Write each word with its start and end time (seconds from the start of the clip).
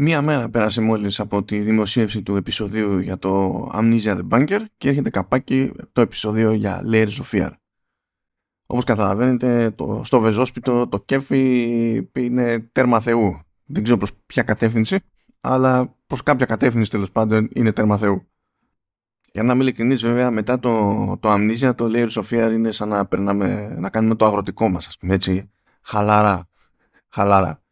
Μία 0.00 0.22
μέρα 0.22 0.48
πέρασε 0.48 0.80
μόλις 0.80 1.20
από 1.20 1.44
τη 1.44 1.58
δημοσίευση 1.60 2.22
του 2.22 2.36
επεισοδίου 2.36 2.98
για 2.98 3.18
το 3.18 3.62
Amnesia 3.74 4.18
the 4.18 4.28
Bunker 4.28 4.60
και 4.76 4.88
έρχεται 4.88 5.10
καπάκι 5.10 5.72
το 5.92 6.00
επεισόδιο 6.00 6.52
για 6.52 6.82
Layers 6.92 7.08
of 7.08 7.30
Fear. 7.32 7.50
Όπως 8.66 8.84
καταλαβαίνετε, 8.84 9.70
το, 9.70 10.00
στο 10.04 10.20
βεζόσπιτο 10.20 10.86
το 10.88 11.00
κέφι 11.00 12.08
είναι 12.12 12.58
τέρμα 12.72 13.00
θεού. 13.00 13.40
Δεν 13.64 13.82
ξέρω 13.82 13.98
προς 13.98 14.10
ποια 14.26 14.42
κατεύθυνση, 14.42 14.98
αλλά 15.40 15.96
προς 16.06 16.22
κάποια 16.22 16.46
κατεύθυνση 16.46 16.90
τέλος 16.90 17.12
πάντων 17.12 17.48
είναι 17.52 17.72
τέρμα 17.72 17.96
θεού. 17.96 18.28
Για 19.32 19.42
να 19.42 19.52
είμαι 19.52 19.62
ειλικρινής 19.62 20.02
βέβαια, 20.02 20.30
μετά 20.30 20.58
το, 20.58 20.94
το 21.20 21.32
Amnesia, 21.32 21.74
το 21.76 21.90
Layers 21.92 22.22
of 22.22 22.22
Fear 22.30 22.52
είναι 22.52 22.70
σαν 22.70 22.88
να, 22.88 23.06
περνάμε, 23.06 23.76
να 23.78 23.90
κάνουμε 23.90 24.14
το 24.14 24.26
αγροτικό 24.26 24.68
μας, 24.68 24.86
ας 24.86 24.98
πούμε 24.98 25.14
έτσι, 25.14 25.50
χαλαρά. 25.80 26.48
Χαλαρά. 27.08 27.62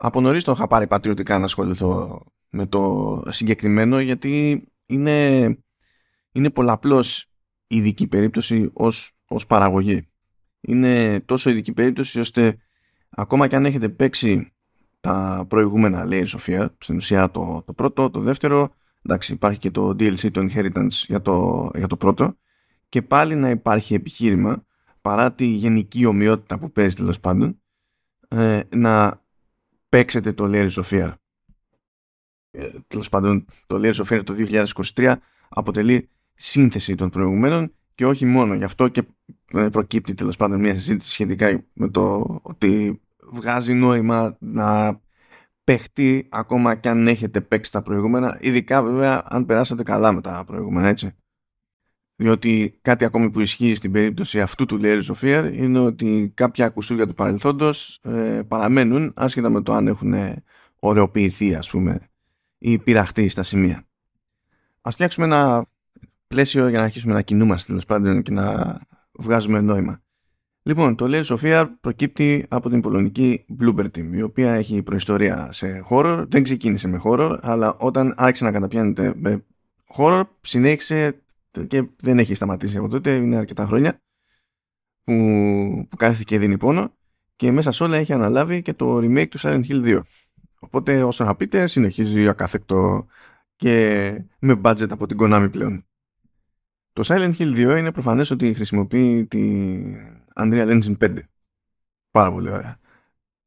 Από 0.00 0.20
νωρίς 0.20 0.44
το 0.44 0.52
είχα 0.52 0.66
πάρει 0.66 0.86
πατριωτικά 0.86 1.38
να 1.38 1.44
ασχοληθώ 1.44 2.24
με 2.48 2.66
το 2.66 3.22
συγκεκριμένο, 3.28 4.00
γιατί 4.00 4.64
είναι, 4.86 5.46
είναι 6.32 6.50
πολλαπλώς 6.50 7.26
ειδική 7.66 8.06
περίπτωση 8.06 8.70
ως, 8.72 9.12
ως 9.28 9.46
παραγωγή. 9.46 10.08
Είναι 10.60 11.20
τόσο 11.20 11.50
ειδική 11.50 11.72
περίπτωση 11.72 12.20
ώστε 12.20 12.58
ακόμα 13.08 13.48
και 13.48 13.56
αν 13.56 13.64
έχετε 13.64 13.88
παίξει 13.88 14.52
τα 15.00 15.46
προηγούμενα 15.48 16.06
Layers 16.10 16.26
of 16.26 16.38
Fear, 16.46 16.66
στην 16.78 16.96
ουσία 16.96 17.30
το, 17.30 17.62
το 17.66 17.72
πρώτο, 17.72 18.10
το 18.10 18.20
δεύτερο, 18.20 18.70
εντάξει 19.02 19.32
υπάρχει 19.32 19.58
και 19.58 19.70
το 19.70 19.88
DLC, 19.88 20.30
το 20.30 20.48
Inheritance 20.50 20.88
για 20.88 21.22
το, 21.22 21.70
για 21.74 21.86
το 21.86 21.96
πρώτο 21.96 22.36
και 22.88 23.02
πάλι 23.02 23.34
να 23.34 23.50
υπάρχει 23.50 23.94
επιχείρημα 23.94 24.64
παρά 25.00 25.32
τη 25.32 25.44
γενική 25.46 26.04
ομοιότητα 26.04 26.58
που 26.58 26.72
παίζει 26.72 26.94
τέλος 26.94 27.20
πάντων 27.20 27.62
ε, 28.28 28.60
να 28.74 29.22
παίξετε 29.88 30.32
το 30.32 30.44
Layers 30.52 30.70
of 30.70 30.82
Fear. 30.90 31.12
Ε, 32.50 32.68
τέλος 32.86 33.08
πάντων 33.08 33.44
το 33.66 33.80
Layers 33.82 34.04
of 34.04 34.04
Fear 34.04 34.24
το 34.24 34.34
2023 34.94 35.14
αποτελεί 35.48 36.08
σύνθεση 36.34 36.94
των 36.94 37.10
προηγουμένων 37.10 37.72
και 37.94 38.06
όχι 38.06 38.26
μόνο. 38.26 38.54
Γι' 38.54 38.64
αυτό 38.64 38.88
και 38.88 39.02
ε, 39.52 39.68
προκύπτει 39.68 40.14
τέλος 40.14 40.36
πάντων 40.36 40.60
μια 40.60 40.74
συζήτηση 40.74 41.10
σχετικά 41.10 41.64
με 41.72 41.88
το 41.88 42.24
ότι 42.42 43.00
βγάζει 43.30 43.74
νόημα 43.74 44.36
να 44.40 45.00
παιχτεί 45.64 46.28
ακόμα 46.30 46.74
και 46.74 46.88
αν 46.88 47.08
έχετε 47.08 47.40
παίξει 47.40 47.72
τα 47.72 47.82
προηγούμενα, 47.82 48.38
ειδικά 48.40 48.82
βέβαια 48.82 49.22
αν 49.28 49.46
περάσατε 49.46 49.82
καλά 49.82 50.12
με 50.12 50.20
τα 50.20 50.44
προηγούμενα, 50.46 50.88
έτσι. 50.88 51.16
Διότι 52.20 52.78
κάτι 52.82 53.04
ακόμη 53.04 53.30
που 53.30 53.40
ισχύει 53.40 53.74
στην 53.74 53.92
περίπτωση 53.92 54.40
αυτού 54.40 54.66
του 54.66 54.78
Layers 54.82 55.02
of 55.02 55.14
Fear 55.20 55.50
είναι 55.54 55.78
ότι 55.78 56.32
κάποια 56.34 56.68
κουσούρια 56.68 57.06
του 57.06 57.14
παρελθόντος 57.14 58.00
ε, 58.02 58.42
παραμένουν 58.48 59.12
άσχετα 59.16 59.50
με 59.50 59.62
το 59.62 59.72
αν 59.72 59.86
έχουν 59.86 60.14
ωρεοποιηθεί 60.78 61.54
ας 61.54 61.70
πούμε 61.70 62.00
ή 62.58 62.78
πειραχτεί 62.78 63.28
στα 63.28 63.42
σημεία. 63.42 63.86
Ας 64.80 64.94
φτιάξουμε 64.94 65.26
ένα 65.26 65.66
πλαίσιο 66.26 66.68
για 66.68 66.78
να 66.78 66.84
αρχίσουμε 66.84 67.12
να 67.14 67.22
κινούμαστε 67.22 67.66
τέλος 67.66 67.84
πάντων 67.84 68.22
και 68.22 68.32
να 68.32 68.78
βγάζουμε 69.12 69.60
νόημα. 69.60 70.02
Λοιπόν, 70.62 70.96
το 70.96 71.06
Layers 71.08 71.36
of 71.36 71.38
Fear 71.42 71.66
προκύπτει 71.80 72.46
από 72.48 72.68
την 72.68 72.80
πολωνική 72.80 73.44
Bluebird 73.60 73.90
Team, 73.96 74.12
η 74.12 74.22
οποία 74.22 74.52
έχει 74.52 74.82
προϊστορία 74.82 75.48
σε 75.52 75.84
horror. 75.90 76.24
Δεν 76.28 76.42
ξεκίνησε 76.42 76.88
με 76.88 77.00
horror, 77.04 77.38
αλλά 77.40 77.76
όταν 77.78 78.14
άρχισε 78.16 78.44
να 78.44 78.52
καταπιάνεται 78.52 79.12
με 79.16 79.44
horror, 79.96 80.22
συνέχισε 80.40 81.22
και 81.66 81.88
δεν 81.96 82.18
έχει 82.18 82.34
σταματήσει 82.34 82.76
από 82.76 82.88
τότε, 82.88 83.14
είναι 83.14 83.36
αρκετά 83.36 83.66
χρόνια 83.66 84.02
που, 85.04 85.86
που 85.90 85.96
κάθεται 85.96 86.24
και 86.24 86.38
δίνει 86.38 86.56
πόνο 86.56 86.96
και 87.36 87.52
μέσα 87.52 87.72
σε 87.72 87.84
όλα 87.84 87.96
έχει 87.96 88.12
αναλάβει 88.12 88.62
και 88.62 88.74
το 88.74 88.96
remake 88.96 89.28
του 89.28 89.40
Silent 89.40 89.62
Hill 89.68 89.84
2. 89.84 90.00
Οπότε 90.58 91.02
όσο 91.02 91.24
να 91.24 91.36
πείτε 91.36 91.66
συνεχίζει 91.66 92.28
ακαθέκτο 92.28 93.06
και 93.56 94.24
με 94.38 94.60
budget 94.64 94.90
από 94.90 95.06
την 95.06 95.16
Konami 95.20 95.48
πλέον. 95.50 95.86
Το 96.92 97.02
Silent 97.06 97.32
Hill 97.38 97.72
2 97.74 97.78
είναι 97.78 97.92
προφανές 97.92 98.30
ότι 98.30 98.54
χρησιμοποιεί 98.54 99.26
την 99.26 99.96
Unreal 100.34 100.80
Engine 100.80 100.96
5. 100.98 101.18
Πάρα 102.10 102.32
πολύ 102.32 102.50
ωραία. 102.50 102.78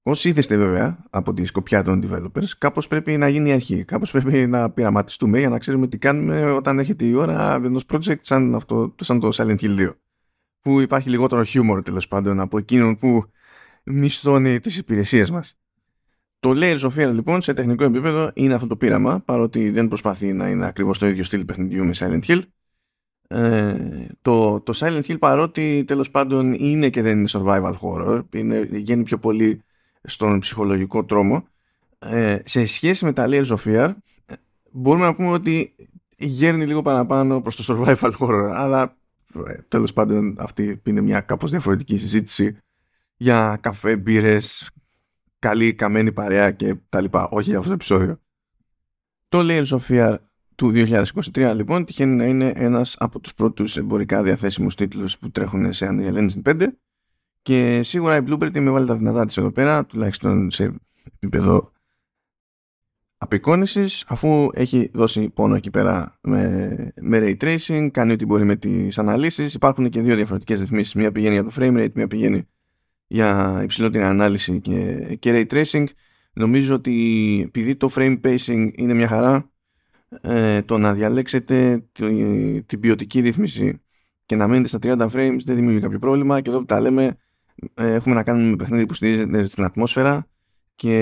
Όσοι 0.04 0.30
ήθεστε 0.30 0.58
βέβαια 0.58 1.06
από 1.10 1.34
τη 1.34 1.46
σκοπιά 1.46 1.84
των 1.84 2.04
developers, 2.04 2.48
κάπως 2.58 2.88
πρέπει 2.88 3.18
να 3.18 3.28
γίνει 3.28 3.50
η 3.50 3.52
αρχή. 3.52 3.86
Κάπως 3.86 4.12
πρέπει 4.12 4.48
να 4.48 4.72
πειραματιστούμε 4.72 5.40
για 5.40 5.50
να 5.50 5.58
ξέρουμε 5.58 5.88
τι 5.88 5.98
κάνουμε 5.98 6.52
όταν 6.52 6.80
έχετε 6.80 7.06
η 7.06 7.14
ώρα 7.14 7.56
ενός 7.64 7.86
project 7.92 8.20
σαν, 8.22 8.56
αυτό, 8.56 8.96
σαν 9.02 9.20
το 9.20 9.30
Silent 9.34 9.60
Hill 9.60 9.80
2. 9.80 9.96
Που 10.60 10.80
υπάρχει 10.80 11.10
λιγότερο 11.10 11.42
humor 11.46 11.82
τέλος 11.84 12.08
πάντων 12.08 12.40
από 12.40 12.58
εκείνον 12.58 12.96
που 12.96 13.24
μισθώνει 13.84 14.60
τις 14.60 14.78
υπηρεσίες 14.78 15.32
μας. 15.32 15.56
Το 16.40 16.52
Layers 16.56 16.80
of 16.80 16.90
Fear 16.90 17.14
λοιπόν 17.14 17.42
σε 17.42 17.54
τεχνικό 17.54 17.84
επίπεδο 17.84 18.32
είναι 18.34 18.54
αυτό 18.54 18.68
το 18.68 18.76
πείραμα 18.76 19.20
παρότι 19.20 19.70
δεν 19.70 19.88
προσπαθεί 19.88 20.34
να 20.34 20.50
είναι 20.50 20.66
ακριβώς 20.66 21.00
το 21.00 21.08
ίδιο 21.08 21.24
στυλ 21.24 21.46
παιχνιδιού 21.46 21.86
με 21.86 21.92
Silent 21.96 22.22
Hill 22.26 22.42
ε, 23.28 23.76
το, 24.22 24.60
το 24.60 24.74
Silent 24.76 25.02
Hill 25.02 25.20
παρότι 25.20 25.84
τέλος 25.88 26.12
πάντων 26.12 26.54
είναι 26.54 26.90
και 26.90 27.02
δεν 27.02 27.18
είναι 27.18 27.28
survival 27.32 27.74
horror 27.82 28.22
είναι, 28.34 28.68
γίνει 28.72 29.04
πιο 29.04 29.18
πολύ 29.18 29.64
στον 30.04 30.40
ψυχολογικό 30.40 31.06
τρόμο 31.06 31.48
ε, 32.00 32.40
σε 32.46 32.66
σχέση 32.66 33.06
με 33.06 33.14
τα 33.14 33.26
Layers 33.30 33.46
of 33.46 33.58
Fear 33.66 33.94
ε, 34.26 34.34
μπορούμε 34.72 35.06
να 35.06 35.16
πούμε 35.16 35.32
ότι 35.32 35.76
γέρνει 36.18 36.66
λίγο 36.66 36.82
παραπάνω 36.82 37.42
προς 37.42 37.56
το 37.56 37.64
survival 37.68 38.12
horror 38.20 38.52
αλλά 38.54 38.98
ε, 39.48 39.54
τέλος 39.68 39.94
πάντων 39.94 40.36
αυτή 40.40 40.82
είναι 40.84 41.02
μια 41.02 41.22
κάπως 41.22 41.52
διαφορετική 41.52 41.98
συζήτηση 41.98 42.58
για 43.18 43.58
καφέ, 43.62 43.96
μπύρες 43.96 44.72
καλή 45.40 45.74
καμένη 45.74 46.12
παρέα 46.12 46.52
και 46.52 46.76
τα 46.90 47.02
λοιπά 47.02 47.28
όχι 47.32 47.50
για 47.50 47.58
αυτό 47.58 47.70
το 47.70 47.76
επεισόδιο. 47.76 48.20
Το 49.30 49.40
Layers 49.42 49.66
of 49.66 49.80
Fear 49.90 50.18
του 50.56 50.72
2023 50.76 51.52
λοιπόν 51.56 51.86
τυχαίνει 51.86 52.16
να 52.16 52.26
είναι 52.26 52.52
ένας 52.56 52.96
από 53.00 53.20
τους 53.20 53.34
πρώτους 53.34 53.78
εμπορικά 53.78 54.24
διαθέσιμους 54.24 54.76
τίτλους 54.76 55.20
που 55.20 55.32
τρέχουν 55.32 55.74
σε 55.74 55.88
Unreal 55.92 56.16
Engine 56.16 56.62
5 56.62 56.68
και 57.42 57.84
σίγουρα 57.84 58.16
η 58.16 58.20
Bluebird 58.28 58.60
με 58.60 58.70
βάλει 58.70 58.88
τα 58.88 58.96
δυνατά 58.96 59.26
της 59.26 59.38
εδώ 59.38 59.52
πέρα 59.52 59.86
τουλάχιστον 59.86 60.52
σε 60.52 60.76
επίπεδο 61.16 61.72
απεικόνησης 63.18 64.06
αφού 64.08 64.50
έχει 64.54 64.90
δώσει 64.94 65.30
πόνο 65.30 65.56
εκεί 65.56 65.70
πέρα 65.70 66.16
με, 66.22 66.94
με 67.02 67.20
ray 67.22 67.44
tracing 67.44 67.90
κάνει 67.92 68.12
ό,τι 68.12 68.26
μπορεί 68.26 68.44
με 68.44 68.56
τις 68.56 68.98
αναλύσεις. 68.98 69.54
Υπάρχουν 69.54 69.90
και 69.90 70.02
δύο 70.02 70.16
διαφορετικές 70.16 70.60
ρυθμίσεις. 70.60 70.94
Μία 70.94 71.12
πηγαίνει 71.12 71.34
για 71.34 71.44
το 71.44 71.52
frame 71.56 71.78
rate 71.78 71.92
μία 71.94 72.08
πηγαίνει 72.08 72.48
για 73.08 73.60
υψηλότερη 73.64 74.04
ανάλυση 74.04 74.60
και, 74.60 75.16
και 75.20 75.32
ray 75.50 75.54
tracing. 75.54 75.86
Νομίζω 76.34 76.76
ότι 76.76 77.42
επειδή 77.46 77.76
το 77.76 77.90
frame 77.96 78.22
pacing 78.22 78.70
είναι 78.76 78.94
μια 78.94 79.08
χαρά 79.08 79.52
ε, 80.22 80.62
το 80.62 80.78
να 80.78 80.94
διαλέξετε 80.94 81.86
την 82.66 82.80
ποιοτική 82.80 83.20
ρύθμιση 83.20 83.82
και 84.26 84.36
να 84.36 84.48
μείνετε 84.48 84.68
στα 84.68 84.80
30 84.82 85.10
frames 85.10 85.40
δεν 85.46 85.56
δημιουργεί 85.56 85.80
κάποιο 85.80 86.00
πρόβλημα. 86.00 86.42
Και 86.42 86.50
εδώ 86.50 86.60
που 86.60 86.66
τα 86.66 86.80
λέμε 86.80 87.04
ε, 87.06 87.14
έχουμε 87.74 88.16
να 88.16 88.24
κάνουμε 88.24 88.50
με 88.50 88.56
παιχνίδι 88.56 88.86
που 88.86 88.94
στηρίζεται 88.94 89.46
στην 89.46 89.64
ατμόσφαιρα 89.64 90.28
και 90.76 91.00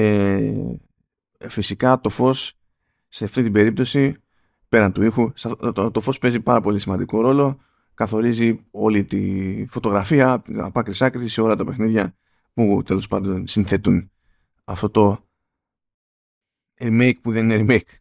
ε, 1.38 1.50
φυσικά 1.50 2.00
το 2.00 2.10
φως 2.10 2.54
σε 3.08 3.24
αυτή 3.24 3.44
την 3.44 3.52
περίπτωση 3.52 4.16
πέραν 4.70 4.92
του 4.92 5.04
ήχου 5.04 5.32
το, 5.74 5.92
το, 5.92 6.02
φως 6.02 6.18
παίζει 6.18 6.40
πάρα 6.40 6.62
πολύ 6.62 6.80
σημαντικό 6.80 7.22
ρόλο 7.22 7.60
καθορίζει 7.94 8.66
όλη 8.72 9.06
τη 9.06 9.66
φωτογραφία 9.70 10.44
από 10.58 10.80
άκρης 10.80 11.02
άκρης 11.02 11.34
σε 11.34 11.42
όλα 11.42 11.56
τα 11.56 11.66
παιχνίδια 11.66 12.16
που 12.54 12.82
τέλος 12.86 13.08
πάντων 13.08 13.48
συνθέτουν 13.48 14.12
αυτό 14.64 14.90
το 14.90 15.28
remake 16.80 17.16
που 17.22 17.32
δεν 17.32 17.50
είναι 17.50 17.66
remake 17.68 17.98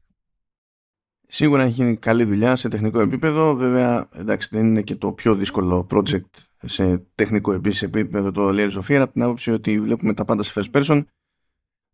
Σίγουρα 1.30 1.62
έχει 1.62 1.72
γίνει 1.72 1.96
καλή 1.96 2.24
δουλειά 2.24 2.56
σε 2.56 2.68
τεχνικό 2.68 3.00
επίπεδο. 3.00 3.54
Βέβαια, 3.54 4.08
εντάξει, 4.14 4.48
δεν 4.52 4.66
είναι 4.66 4.82
και 4.82 4.94
το 4.94 5.12
πιο 5.12 5.34
δύσκολο 5.34 5.86
project 5.90 6.30
σε 6.64 7.02
τεχνικό 7.14 7.52
επίσης 7.52 7.82
επίπεδο 7.82 8.30
το 8.30 8.48
Layers 8.48 8.72
of 8.72 8.92
Fear 8.92 9.00
από 9.00 9.12
την 9.12 9.22
άποψη 9.22 9.50
ότι 9.50 9.80
βλέπουμε 9.80 10.14
τα 10.14 10.24
πάντα 10.24 10.42
σε 10.42 10.52
first 10.54 10.80
person 10.80 11.04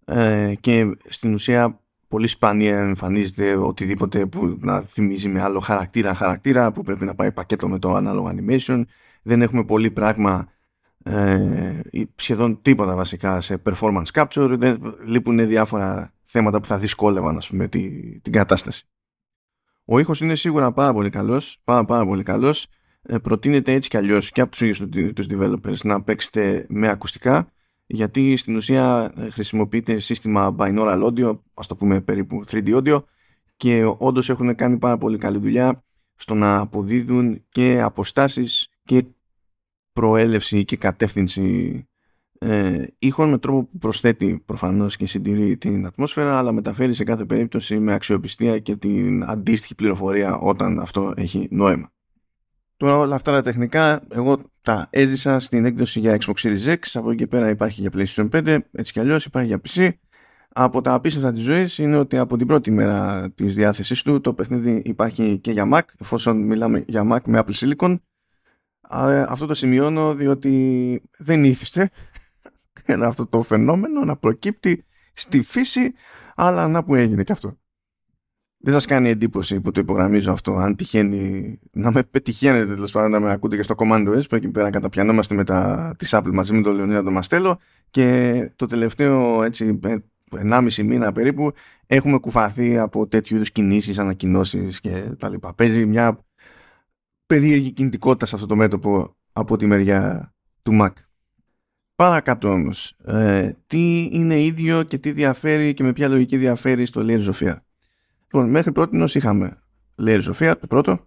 ε, 0.05 0.55
και 0.61 0.97
στην 1.09 1.35
ουσία 1.35 1.81
πολύ 2.09 2.27
σπάνια 2.27 2.79
εμφανίζεται 2.79 3.57
οτιδήποτε 3.57 4.27
που 4.27 4.59
να 4.61 4.81
θυμίζει 4.81 5.29
με 5.29 5.41
άλλο 5.41 5.61
χαρακτήρα 5.61 6.15
χαρακτήρα 6.15 6.73
που 6.73 6.83
πρέπει 6.83 7.05
να 7.05 7.15
πάει 7.15 7.33
πακέτο 7.33 7.69
με 7.69 7.79
το 7.79 7.95
ανάλογο 7.95 8.35
animation. 8.37 8.83
Δεν 9.23 9.43
έχουμε 9.43 9.65
πολύ 9.65 9.91
πράγμα 9.91 10.49
ε, 11.03 11.81
σχεδόν 12.15 12.63
τίποτα 12.63 12.95
βασικά 12.95 13.41
σε 13.41 13.63
performance 13.65 14.11
capture. 14.13 14.55
Δεν, 14.59 14.97
λείπουν 15.05 15.47
διάφορα 15.47 16.13
θέματα 16.23 16.61
που 16.61 16.67
θα 16.67 16.79
δυσκόλευαν 16.79 17.37
ας 17.37 17.49
πούμε, 17.49 17.69
την 18.23 18.33
κατάσταση. 18.33 18.87
Ο 19.85 19.99
ήχος 19.99 20.21
είναι 20.21 20.35
σίγουρα 20.35 20.73
πάρα 20.73 20.93
πολύ 20.93 21.11
καλός, 21.11 21.59
πάρα, 21.65 21.85
πάρα 21.85 22.07
πολύ 22.07 22.23
καλός. 22.23 22.67
Ε, 23.03 23.19
προτείνεται 23.19 23.73
έτσι 23.73 23.89
κι 23.89 23.97
αλλιώς 23.97 24.31
και 24.31 24.41
από 24.41 24.51
τους 24.51 24.61
ίδιους 24.61 25.13
τους 25.15 25.27
developers 25.31 25.79
να 25.83 26.03
παίξετε 26.03 26.67
με 26.69 26.89
ακουστικά 26.89 27.49
γιατί 27.87 28.37
στην 28.37 28.57
ουσία 28.57 29.13
ε, 29.17 29.31
χρησιμοποιείται 29.31 29.99
σύστημα 29.99 30.55
binaural 30.59 31.03
audio, 31.03 31.39
ας 31.55 31.67
το 31.67 31.77
πούμε 31.77 32.01
περίπου 32.01 32.45
3D 32.51 32.83
audio 32.83 33.03
και 33.57 33.85
όντως 33.99 34.31
έχουν 34.31 34.55
κάνει 34.55 34.79
πάρα 34.79 34.97
πολύ 34.97 35.19
καλή 35.19 35.39
δουλειά 35.39 35.85
στο 36.15 36.35
να 36.35 36.59
αποδίδουν 36.59 37.45
και 37.49 37.81
αποστάσεις 37.83 38.69
και 38.83 39.05
προέλευση 39.93 40.65
και 40.65 40.77
κατεύθυνση 40.77 41.89
ε, 42.45 42.87
ήχων 42.99 43.29
με 43.29 43.39
τρόπο 43.39 43.65
που 43.65 43.79
προσθέτει 43.79 44.43
προφανώς 44.47 44.97
και 44.97 45.07
συντηρεί 45.07 45.57
την 45.57 45.87
ατμόσφαιρα 45.87 46.39
αλλά 46.39 46.53
μεταφέρει 46.53 46.95
σε 46.95 47.05
κάθε 47.05 47.25
περίπτωση 47.25 47.79
με 47.79 47.93
αξιοπιστία 47.93 48.59
και 48.59 48.77
την 48.77 49.25
αντίστοιχη 49.25 49.75
πληροφορία 49.75 50.37
όταν 50.37 50.81
αυτό 50.81 51.13
έχει 51.17 51.49
νόημα. 51.51 51.93
Τώρα 52.77 52.97
όλα 52.97 53.15
αυτά 53.15 53.33
τα 53.33 53.43
τεχνικά 53.43 54.03
εγώ 54.11 54.37
τα 54.63 54.87
έζησα 54.91 55.39
στην 55.39 55.65
έκδοση 55.65 56.01
για 56.01 56.19
Xbox 56.21 56.35
Series 56.35 56.67
X. 56.67 56.79
Από 56.93 57.11
εκεί 57.11 57.19
και 57.19 57.27
πέρα 57.27 57.49
υπάρχει 57.49 57.81
για 57.81 57.91
PlayStation 57.95 58.29
5 58.31 58.59
έτσι 58.73 58.93
κι 58.93 59.01
αλλιώς 59.01 59.25
υπάρχει 59.25 59.49
για 59.49 59.61
PC 59.69 59.91
από 60.57 60.81
τα 60.81 60.93
απίστευτα 60.93 61.33
της 61.33 61.43
ζωής 61.43 61.79
είναι 61.79 61.97
ότι 61.97 62.19
από 62.19 62.37
την 62.37 62.47
πρώτη 62.47 62.71
μέρα 62.71 63.31
της 63.35 63.55
διάθεσής 63.55 64.03
του 64.03 64.21
το 64.21 64.35
παιχνίδι 64.35 64.83
υπάρχει 64.85 65.39
και 65.39 65.51
για 65.51 65.69
Mac 65.73 65.81
εφόσον 66.01 66.37
μιλάμε 66.37 66.85
για 66.87 67.13
Mac 67.13 67.19
με 67.25 67.43
Apple 67.45 67.55
Silicon. 67.55 67.97
Αυτό 69.29 69.47
το 69.47 69.55
σημειώνω 69.55 70.15
διότι 70.15 71.03
δεν 71.19 71.45
ήθιστε 71.45 71.91
αυτό 72.87 73.27
το 73.27 73.43
φαινόμενο 73.43 74.05
να 74.05 74.17
προκύπτει 74.17 74.85
στη 75.13 75.43
φύση 75.43 75.93
αλλά 76.35 76.69
να 76.69 76.85
που 76.85 76.95
έγινε 76.95 77.23
και 77.23 77.33
αυτό. 77.33 77.59
Δεν 78.67 78.73
σας 78.73 78.87
κάνει 78.87 79.09
εντύπωση 79.09 79.61
που 79.61 79.71
το 79.71 79.81
υπογραμμίζω 79.81 80.33
αυτό 80.33 80.57
αν 80.57 80.77
τυχαίνει 80.77 81.59
να 81.73 81.91
με 81.91 82.03
πετυχαίνετε 82.03 82.75
τέλος 82.75 82.93
πάντων 82.93 83.11
να 83.11 83.21
με 83.21 83.31
ακούτε 83.33 83.57
και 83.57 83.63
στο 83.63 83.75
Command 83.79 84.09
OS 84.09 84.29
που 84.29 84.35
εκεί 84.35 84.49
πέρα 84.49 84.71
καταπιανόμαστε 84.71 85.35
με 85.35 85.45
τα 85.45 85.95
της 85.99 86.15
Apple 86.15 86.33
μαζί 86.33 86.53
με 86.53 86.63
τον 86.63 86.75
Λεωνίδα 86.75 87.03
τον 87.03 87.13
Μαστέλο 87.13 87.59
και 87.91 88.51
το 88.57 88.67
τελευταίο 88.67 89.43
έτσι 89.43 89.81
1,5 90.31 90.83
μήνα 90.85 91.13
περίπου 91.13 91.53
έχουμε 91.87 92.19
κουφαθεί 92.19 92.79
από 92.79 93.07
τέτοιου 93.07 93.37
είδους 93.37 93.53
κινήσεις, 93.53 93.99
ανακοινώσεις 93.99 94.81
και 94.81 95.15
τα 95.19 95.29
λοιπά. 95.29 95.55
Παίζει 95.55 95.87
μια 95.87 96.25
περίεργη 97.27 97.71
κινητικότητα 97.71 98.27
σε 98.27 98.35
αυτό 98.35 98.47
το 98.47 98.57
μέτωπο 98.57 99.17
από 99.33 99.57
τη 99.57 99.67
μεριά 99.67 100.33
του 100.63 100.79
Mac. 100.83 100.91
Παρακάτω 101.97 102.49
όμως, 102.49 102.97
ε, 103.05 103.51
τι 103.67 104.09
είναι 104.13 104.41
ίδιο 104.41 104.83
και 104.83 104.99
τι 104.99 105.13
διαφέρει 105.13 105.75
και 105.75 105.83
με 105.83 105.93
ποια 105.93 106.09
λογική 106.09 106.37
διαφέρει 106.37 106.87
στο 106.87 107.01
Layers 107.05 107.25
of 107.25 107.33
Fear. 107.33 107.57
Λοιπόν, 108.23 108.51
μέχρι 108.51 108.73
πρώτη 108.73 109.05
είχαμε 109.17 109.63
Layers 110.03 110.23
of 110.23 110.33
Fear 110.39 110.55
το 110.61 110.67
πρώτο, 110.67 111.07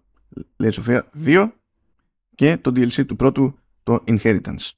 Layers 0.62 0.72
of 0.72 0.86
Fear 0.86 1.00
2 1.24 1.48
και 2.34 2.56
το 2.56 2.70
DLC 2.74 3.06
του 3.06 3.16
πρώτου, 3.16 3.58
το 3.82 4.04
Inheritance. 4.06 4.70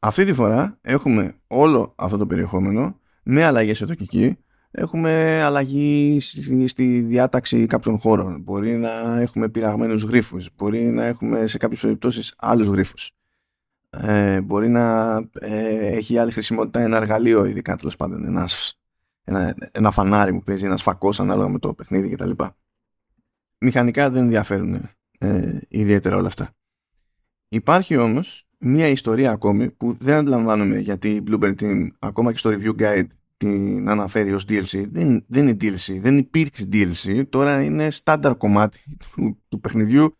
Αυτή 0.00 0.24
τη 0.24 0.32
φορά 0.32 0.78
έχουμε 0.80 1.34
όλο 1.46 1.94
αυτό 1.96 2.16
το 2.16 2.26
περιεχόμενο 2.26 3.00
με 3.22 3.44
αλλαγές 3.44 3.80
εδώ 3.80 3.94
και 3.94 4.02
εκεί. 4.02 4.38
Έχουμε 4.70 5.42
αλλαγή 5.42 6.20
στη 6.66 7.00
διάταξη 7.00 7.66
κάποιων 7.66 7.98
χώρων. 7.98 8.40
Μπορεί 8.40 8.76
να 8.76 9.20
έχουμε 9.20 9.48
πειραγμένους 9.48 10.02
γρίφους. 10.02 10.48
Μπορεί 10.56 10.82
να 10.82 11.04
έχουμε 11.04 11.46
σε 11.46 11.58
κάποιες 11.58 11.80
περιπτώσεις 11.80 12.34
άλλους 12.36 12.66
γρίφους. 12.66 13.17
Ε, 13.90 14.40
μπορεί 14.40 14.68
να 14.68 15.16
ε, 15.40 15.86
έχει 15.86 16.18
άλλη 16.18 16.32
χρησιμότητα 16.32 16.80
ένα 16.80 16.96
εργαλείο, 16.96 17.44
ειδικά 17.44 17.76
τέλος 17.76 17.96
πάντων 17.96 18.24
ένας, 18.24 18.78
ένα, 19.24 19.54
ένα 19.72 19.90
φανάρι 19.90 20.32
που 20.32 20.42
παίζει, 20.42 20.64
ένας 20.64 20.82
φακός 20.82 21.20
ανάλογα 21.20 21.48
με 21.48 21.58
το 21.58 21.74
παιχνίδι 21.74 22.08
κτλ. 22.08 22.30
Μηχανικά 23.58 24.10
δεν 24.10 24.22
ενδιαφέρουν 24.22 24.90
ε, 25.18 25.58
ιδιαίτερα 25.68 26.16
όλα 26.16 26.26
αυτά. 26.26 26.50
Υπάρχει 27.48 27.96
όμως 27.96 28.48
μία 28.58 28.86
ιστορία 28.86 29.30
ακόμη 29.30 29.70
που 29.70 29.96
δεν 30.00 30.16
αντιλαμβάνομαι 30.16 30.78
γιατί 30.78 31.10
η 31.10 31.22
Bluebird 31.26 31.54
Team 31.60 31.88
ακόμα 31.98 32.32
και 32.32 32.38
στο 32.38 32.50
review 32.50 32.80
guide 32.80 33.06
την 33.36 33.88
αναφέρει 33.88 34.32
ως 34.32 34.44
DLC. 34.48 34.84
Δεν, 34.90 35.24
δεν 35.26 35.48
είναι 35.48 35.56
DLC, 35.60 36.00
δεν 36.00 36.18
υπήρξε 36.18 36.68
DLC. 36.72 37.22
Τώρα 37.28 37.62
είναι 37.62 37.90
στάνταρ 37.90 38.36
κομμάτι 38.36 38.96
του, 38.98 39.42
του 39.48 39.60
παιχνιδιού. 39.60 40.16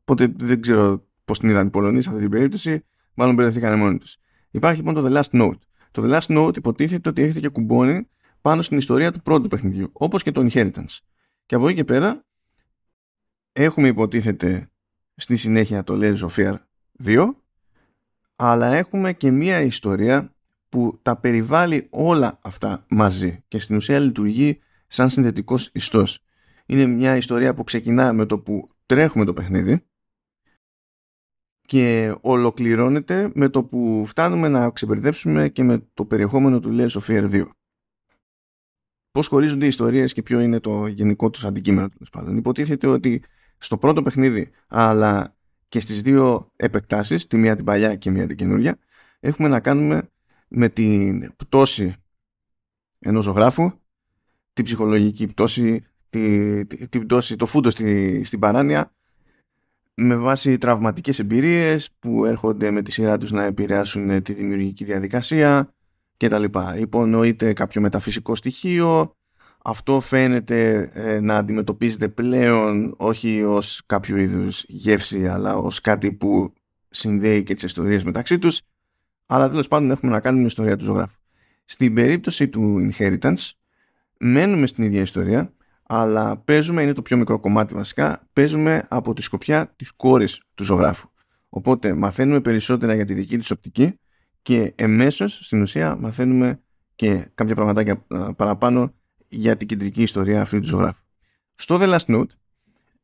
Οπότε 0.00 0.32
δεν 0.36 0.60
ξέρω 0.60 1.06
πώς 1.24 1.38
την 1.38 1.48
είδαν 1.48 1.66
οι 1.66 1.70
Πολωνοί 1.70 2.02
σε 2.02 2.08
αυτή 2.08 2.20
την 2.20 2.30
περίπτωση. 2.30 2.84
Μάλλον 3.20 3.34
μπερδευτήκαν 3.34 3.78
μόνοι 3.78 3.98
τους. 3.98 4.16
Υπάρχει 4.50 4.82
λοιπόν 4.82 4.94
το 4.94 5.06
The 5.06 5.20
Last 5.20 5.40
Note. 5.42 5.58
Το 5.90 6.02
The 6.04 6.18
Last 6.18 6.38
Note 6.38 6.56
υποτίθεται 6.56 7.08
ότι 7.08 7.22
έχετε 7.22 7.40
και 7.40 7.48
κουμπώνει 7.48 8.08
πάνω 8.40 8.62
στην 8.62 8.78
ιστορία 8.78 9.12
του 9.12 9.22
πρώτου 9.22 9.48
παιχνιδιού, 9.48 9.90
όπως 9.92 10.22
και 10.22 10.32
το 10.32 10.48
Inheritance. 10.50 10.98
Και 11.46 11.54
από 11.54 11.66
εκεί 11.66 11.76
και 11.76 11.84
πέρα 11.84 12.24
έχουμε 13.52 13.88
υποτίθεται 13.88 14.70
στη 15.14 15.36
συνέχεια 15.36 15.84
το 15.84 15.98
Layers 16.00 16.18
of 16.18 16.28
Fear 16.36 16.54
2, 17.04 17.34
αλλά 18.36 18.74
έχουμε 18.74 19.12
και 19.12 19.30
μία 19.30 19.60
ιστορία 19.60 20.34
που 20.68 20.98
τα 21.02 21.16
περιβάλλει 21.16 21.86
όλα 21.90 22.38
αυτά 22.42 22.84
μαζί 22.88 23.44
και 23.48 23.58
στην 23.58 23.76
ουσία 23.76 23.98
λειτουργεί 23.98 24.60
σαν 24.86 25.10
συνδετικός 25.10 25.70
ιστός. 25.72 26.24
Είναι 26.66 26.86
μια 26.86 27.16
ιστορία 27.16 27.54
που 27.54 27.64
ξεκινά 27.64 28.12
με 28.12 28.26
το 28.26 28.38
που 28.38 28.68
τρέχουμε 28.86 29.24
το 29.24 29.32
παιχνίδι 29.32 29.84
και 31.70 32.14
ολοκληρώνεται 32.20 33.30
με 33.34 33.48
το 33.48 33.64
που 33.64 34.04
φτάνουμε 34.06 34.48
να 34.48 34.70
ξεμπερδέψουμε 34.70 35.48
και 35.48 35.62
με 35.62 35.88
το 35.94 36.04
περιεχόμενο 36.04 36.60
του 36.60 36.76
Layers 36.76 37.00
of 37.00 37.00
Fear 37.00 37.30
2. 37.30 37.48
Πώς 39.10 39.26
χωρίζονται 39.26 39.64
οι 39.64 39.68
ιστορίες 39.68 40.12
και 40.12 40.22
ποιο 40.22 40.40
είναι 40.40 40.60
το 40.60 40.86
γενικό 40.86 41.30
τους 41.30 41.44
αντικείμενο 41.44 41.88
τέλος 41.88 42.10
πάντων. 42.10 42.36
Υποτίθεται 42.36 42.86
ότι 42.86 43.22
στο 43.58 43.76
πρώτο 43.76 44.02
παιχνίδι 44.02 44.50
αλλά 44.68 45.36
και 45.68 45.80
στις 45.80 46.02
δύο 46.02 46.52
επεκτάσεις, 46.56 47.26
τη 47.26 47.36
μία 47.36 47.56
την 47.56 47.64
παλιά 47.64 47.96
και 47.96 48.10
μία 48.10 48.26
την 48.26 48.36
καινούργια, 48.36 48.78
έχουμε 49.20 49.48
να 49.48 49.60
κάνουμε 49.60 50.10
με 50.48 50.68
την 50.68 51.34
πτώση 51.36 51.94
ενός 52.98 53.24
ζωγράφου, 53.24 53.72
την 54.52 54.64
ψυχολογική 54.64 55.26
πτώση, 55.26 55.84
την, 56.10 56.66
την 56.66 57.06
πτώση, 57.06 57.36
το 57.36 57.46
φούντο 57.46 57.70
στη, 57.70 58.24
στην 58.24 58.38
παράνοια 58.38 58.94
με 60.02 60.16
βάση 60.16 60.58
τραυματικές 60.58 61.18
εμπειρίες 61.18 61.90
που 61.98 62.24
έρχονται 62.24 62.70
με 62.70 62.82
τη 62.82 62.92
σειρά 62.92 63.18
τους 63.18 63.30
να 63.30 63.44
επηρεάσουν 63.44 64.22
τη 64.22 64.32
δημιουργική 64.32 64.84
διαδικασία 64.84 65.74
και 66.16 66.28
τα 66.28 66.38
λοιπά. 66.38 66.78
Υπονοείται 66.78 67.52
κάποιο 67.52 67.80
μεταφυσικό 67.80 68.34
στοιχείο, 68.34 69.14
αυτό 69.64 70.00
φαίνεται 70.00 70.90
ε, 70.94 71.20
να 71.20 71.36
αντιμετωπίζεται 71.36 72.08
πλέον 72.08 72.94
όχι 72.96 73.42
ως 73.42 73.82
κάποιο 73.86 74.16
είδους 74.16 74.64
γεύση 74.68 75.26
αλλά 75.26 75.56
ως 75.56 75.80
κάτι 75.80 76.12
που 76.12 76.52
συνδέει 76.90 77.42
και 77.42 77.54
τις 77.54 77.62
ιστορίες 77.62 78.04
μεταξύ 78.04 78.38
τους 78.38 78.60
αλλά 79.26 79.48
τέλος 79.48 79.68
πάντων 79.68 79.90
έχουμε 79.90 80.12
να 80.12 80.20
κάνουμε 80.20 80.46
ιστορία 80.46 80.76
του 80.76 80.84
ζωγράφου. 80.84 81.18
Στην 81.64 81.94
περίπτωση 81.94 82.48
του 82.48 82.90
Inheritance 82.90 83.50
μένουμε 84.18 84.66
στην 84.66 84.84
ίδια 84.84 85.00
ιστορία 85.00 85.52
αλλά 85.92 86.36
παίζουμε, 86.36 86.82
είναι 86.82 86.92
το 86.92 87.02
πιο 87.02 87.16
μικρό 87.16 87.40
κομμάτι 87.40 87.74
βασικά, 87.74 88.28
παίζουμε 88.32 88.86
από 88.88 89.14
τη 89.14 89.22
σκοπιά 89.22 89.72
της 89.76 89.92
κόρης 89.92 90.42
του 90.54 90.64
ζωγράφου. 90.64 91.10
Οπότε 91.48 91.94
μαθαίνουμε 91.94 92.40
περισσότερα 92.40 92.94
για 92.94 93.04
τη 93.04 93.14
δική 93.14 93.38
της 93.38 93.50
οπτική 93.50 93.98
και 94.42 94.72
εμέσως 94.76 95.34
στην 95.42 95.60
ουσία 95.60 95.96
μαθαίνουμε 95.96 96.62
και 96.94 97.30
κάποια 97.34 97.54
πραγματάκια 97.54 98.06
παραπάνω 98.36 98.94
για 99.28 99.56
την 99.56 99.68
κεντρική 99.68 100.02
ιστορία 100.02 100.40
αυτή 100.40 100.60
του 100.60 100.66
ζωγράφου. 100.66 101.02
Στο 101.54 101.78
The 101.80 101.98
Last 101.98 102.16
Note 102.16 102.30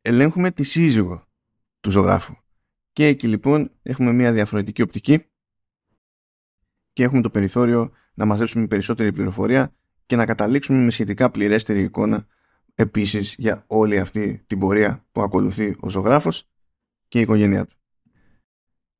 ελέγχουμε 0.00 0.50
τη 0.50 0.62
σύζυγο 0.62 1.24
του 1.80 1.90
ζωγράφου 1.90 2.34
και 2.92 3.06
εκεί 3.06 3.28
λοιπόν 3.28 3.70
έχουμε 3.82 4.12
μια 4.12 4.32
διαφορετική 4.32 4.82
οπτική 4.82 5.24
και 6.92 7.02
έχουμε 7.02 7.22
το 7.22 7.30
περιθώριο 7.30 7.90
να 8.14 8.24
μαζέψουμε 8.24 8.66
περισσότερη 8.66 9.12
πληροφορία 9.12 9.74
και 10.06 10.16
να 10.16 10.24
καταλήξουμε 10.24 10.78
με 10.78 10.90
σχετικά 10.90 11.30
πληρέστερη 11.30 11.82
εικόνα 11.82 12.26
επίσης 12.76 13.34
για 13.38 13.64
όλη 13.66 13.98
αυτή 13.98 14.42
την 14.46 14.58
πορεία 14.58 15.04
που 15.12 15.22
ακολουθεί 15.22 15.76
ο 15.80 15.90
ζωγράφος 15.90 16.48
και 17.08 17.18
η 17.18 17.20
οικογένειά 17.20 17.66
του. 17.66 17.76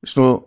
Στο, 0.01 0.47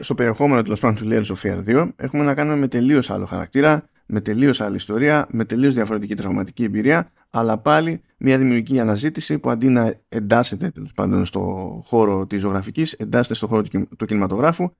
στο 0.00 0.14
περιεχόμενο 0.14 0.62
του 0.62 0.76
πάντων 0.76 0.96
του 0.96 1.08
Layers 1.10 1.36
of 1.36 1.64
Fear 1.64 1.84
2 1.84 1.90
έχουμε 1.96 2.24
να 2.24 2.34
κάνουμε 2.34 2.56
με 2.56 2.68
τελείως 2.68 3.10
άλλο 3.10 3.26
χαρακτήρα, 3.26 3.88
με 4.06 4.20
τελείως 4.20 4.60
άλλη 4.60 4.76
ιστορία, 4.76 5.26
με 5.30 5.44
τελείως 5.44 5.74
διαφορετική 5.74 6.14
τραυματική 6.14 6.64
εμπειρία, 6.64 7.12
αλλά 7.30 7.58
πάλι 7.58 8.00
μια 8.18 8.38
δημιουργική 8.38 8.80
αναζήτηση 8.80 9.38
που 9.38 9.50
αντί 9.50 9.68
να 9.68 9.94
εντάσσεται 10.08 10.70
τέλος 10.70 10.92
πάντων 10.92 11.24
στο 11.24 11.40
χώρο 11.84 12.26
της 12.26 12.40
ζωγραφικής, 12.40 12.92
εντάσσεται 12.92 13.34
στο 13.34 13.46
χώρο 13.46 13.62
του 13.96 14.06
κινηματογράφου 14.06 14.70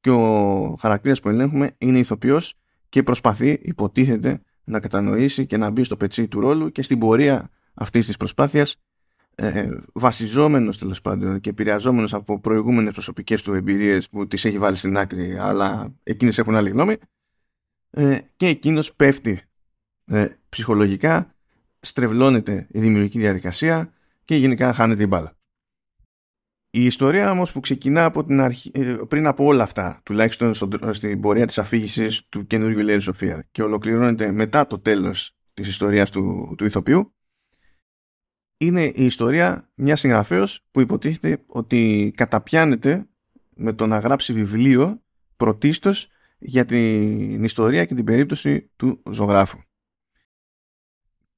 και 0.00 0.10
ο 0.10 0.76
χαρακτήρας 0.80 1.20
που 1.20 1.28
ελέγχουμε 1.28 1.70
είναι 1.78 1.98
ηθοποιός 1.98 2.54
και 2.88 3.02
προσπαθεί, 3.02 3.58
υποτίθεται, 3.62 4.40
να 4.66 4.80
κατανοήσει 4.80 5.46
και 5.46 5.56
να 5.56 5.70
μπει 5.70 5.84
στο 5.84 5.96
πετσί 5.96 6.28
του 6.28 6.40
ρόλου 6.40 6.72
και 6.72 6.82
στην 6.82 6.98
πορεία 6.98 7.50
αυτής 7.74 8.06
της 8.06 8.16
προσπάθειας 8.16 8.76
ε, 9.34 9.68
βασιζόμενος 9.92 10.78
τέλος 10.78 11.00
πάντων 11.00 11.40
και 11.40 11.50
επηρεαζόμενος 11.50 12.14
από 12.14 12.40
προηγούμενες 12.40 12.92
προσωπικές 12.92 13.42
του 13.42 13.54
εμπειρίες 13.54 14.08
που 14.08 14.26
τις 14.26 14.44
έχει 14.44 14.58
βάλει 14.58 14.76
στην 14.76 14.96
άκρη 14.96 15.38
αλλά 15.38 15.94
εκείνες 16.02 16.38
έχουν 16.38 16.56
άλλη 16.56 16.70
γνώμη 16.70 16.96
ε, 17.90 18.18
και 18.36 18.46
εκείνος 18.46 18.94
πέφτει 18.94 19.42
ε, 20.04 20.26
ψυχολογικά 20.48 21.34
στρεβλώνεται 21.80 22.66
η 22.70 22.80
δημιουργική 22.80 23.18
διαδικασία 23.18 23.92
και 24.24 24.36
γενικά 24.36 24.72
χάνεται 24.72 25.02
η 25.02 25.06
μπάλα. 25.08 25.35
Η 26.76 26.84
ιστορία 26.84 27.30
όμως 27.30 27.52
που 27.52 27.60
ξεκινά 27.60 28.04
από 28.04 28.24
την 28.24 28.40
αρχή, 28.40 28.70
ε, 28.74 28.96
πριν 29.08 29.26
από 29.26 29.44
όλα 29.44 29.62
αυτά, 29.62 30.00
τουλάχιστον 30.04 30.54
στην 30.90 31.20
πορεία 31.20 31.46
της 31.46 31.58
αφήγησης 31.58 32.26
του 32.28 32.46
καινούργιου 32.46 32.82
Λέριου 32.82 33.00
Σοφία 33.00 33.48
και 33.50 33.62
ολοκληρώνεται 33.62 34.32
μετά 34.32 34.66
το 34.66 34.78
τέλος 34.78 35.36
της 35.54 35.68
ιστορίας 35.68 36.10
του, 36.10 36.54
του 36.58 36.64
ηθοποιού, 36.64 37.14
είναι 38.56 38.84
η 38.84 39.04
ιστορία 39.04 39.70
μιας 39.74 40.00
συγγραφέως 40.00 40.66
που 40.70 40.80
υποτίθεται 40.80 41.42
ότι 41.46 42.12
καταπιάνεται 42.16 43.06
με 43.54 43.72
το 43.72 43.86
να 43.86 43.98
γράψει 43.98 44.32
βιβλίο 44.32 45.02
πρωτίστως 45.36 46.08
για 46.38 46.64
την 46.64 47.44
ιστορία 47.44 47.84
και 47.84 47.94
την 47.94 48.04
περίπτωση 48.04 48.70
του 48.76 49.02
ζωγράφου. 49.10 49.58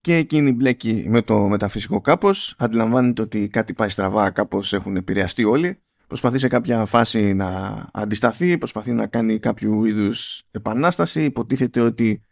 Και 0.08 0.16
εκείνη 0.16 0.52
μπλέκει 0.52 1.06
με 1.08 1.22
το 1.22 1.38
μεταφυσικό 1.48 2.00
κάπως, 2.00 2.54
αντιλαμβάνεται 2.58 3.22
ότι 3.22 3.48
κάτι 3.48 3.72
πάει 3.72 3.88
στραβά, 3.88 4.30
κάπως 4.30 4.72
έχουν 4.72 4.96
επηρεαστεί 4.96 5.44
όλοι, 5.44 5.78
προσπαθεί 6.06 6.38
σε 6.38 6.48
κάποια 6.48 6.84
φάση 6.84 7.34
να 7.34 7.48
αντισταθεί, 7.92 8.58
προσπαθεί 8.58 8.92
να 8.92 9.06
κάνει 9.06 9.38
κάποιο 9.38 9.84
είδους 9.84 10.42
επανάσταση, 10.50 11.24
υποτίθεται 11.24 11.80
ότι 11.80 12.22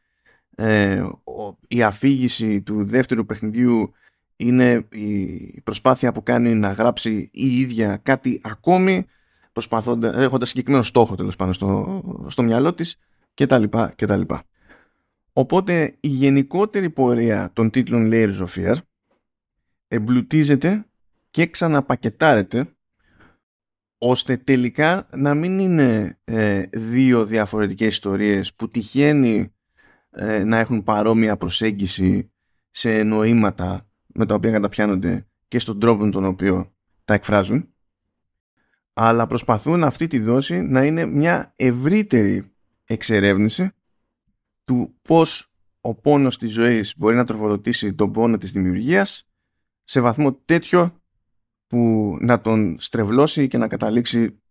ε, 0.54 1.02
η 1.68 1.82
αφήγηση 1.82 2.62
του 2.62 2.84
δεύτερου 2.86 3.26
παιχνιδιού 3.26 3.92
είναι 4.36 4.86
η 4.90 5.60
προσπάθεια 5.64 6.12
που 6.12 6.22
κάνει 6.22 6.54
να 6.54 6.72
γράψει 6.72 7.28
η 7.32 7.58
ίδια 7.58 7.96
κάτι 8.02 8.40
ακόμη 8.44 9.06
προσπαθώντας, 9.52 10.16
έχοντας 10.16 10.48
συγκεκριμένο 10.48 10.84
στόχο 10.84 11.14
τέλος 11.14 11.36
πάνω 11.36 11.52
στο, 11.52 12.02
στο 12.26 12.42
μυαλό 12.42 12.74
της 12.74 12.98
και 13.34 13.46
τα 13.46 13.58
λοιπά 13.58 13.92
και 13.96 14.06
τα 14.06 14.16
λοιπά. 14.16 14.42
Οπότε 15.38 15.96
η 16.00 16.08
γενικότερη 16.08 16.90
πορεία 16.90 17.50
των 17.52 17.70
τίτλων 17.70 18.10
Layers 18.12 18.38
of 18.38 18.46
Fear 18.46 18.74
εμπλουτίζεται 19.88 20.86
και 21.30 21.46
ξαναπακετάρεται 21.46 22.68
ώστε 23.98 24.36
τελικά 24.36 25.08
να 25.16 25.34
μην 25.34 25.58
είναι 25.58 26.18
ε, 26.24 26.62
δύο 26.72 27.24
διαφορετικές 27.24 27.88
ιστορίες 27.88 28.54
που 28.54 28.70
τυχαίνει 28.70 29.54
ε, 30.10 30.44
να 30.44 30.58
έχουν 30.58 30.82
παρόμοια 30.82 31.36
προσέγγιση 31.36 32.32
σε 32.70 33.02
νοήματα 33.02 33.88
με 34.06 34.26
τα 34.26 34.34
οποία 34.34 34.50
καταπιάνονται 34.50 35.26
και 35.48 35.58
στον 35.58 35.80
τρόπο 35.80 36.04
με 36.04 36.10
τον 36.10 36.24
οποίο 36.24 36.72
τα 37.04 37.14
εκφράζουν 37.14 37.68
αλλά 38.92 39.26
προσπαθούν 39.26 39.84
αυτή 39.84 40.06
τη 40.06 40.18
δόση 40.18 40.60
να 40.60 40.84
είναι 40.84 41.06
μια 41.06 41.52
ευρύτερη 41.56 42.52
εξερεύνηση 42.84 43.70
του 44.66 44.94
πώς 45.02 45.50
ο 45.80 45.94
πόνος 45.94 46.38
της 46.38 46.52
ζωής 46.52 46.94
μπορεί 46.96 47.16
να 47.16 47.24
τροφοδοτήσει 47.24 47.94
τον 47.94 48.12
πόνο 48.12 48.38
της 48.38 48.52
δημιουργίας 48.52 49.28
σε 49.84 50.00
βαθμό 50.00 50.34
τέτοιο 50.34 51.00
που 51.66 52.16
να 52.20 52.40
τον 52.40 52.76
στρεβλώσει 52.80 53.48
και 53.48 53.58
να 53.58 53.68
καταλήξει 53.68 54.42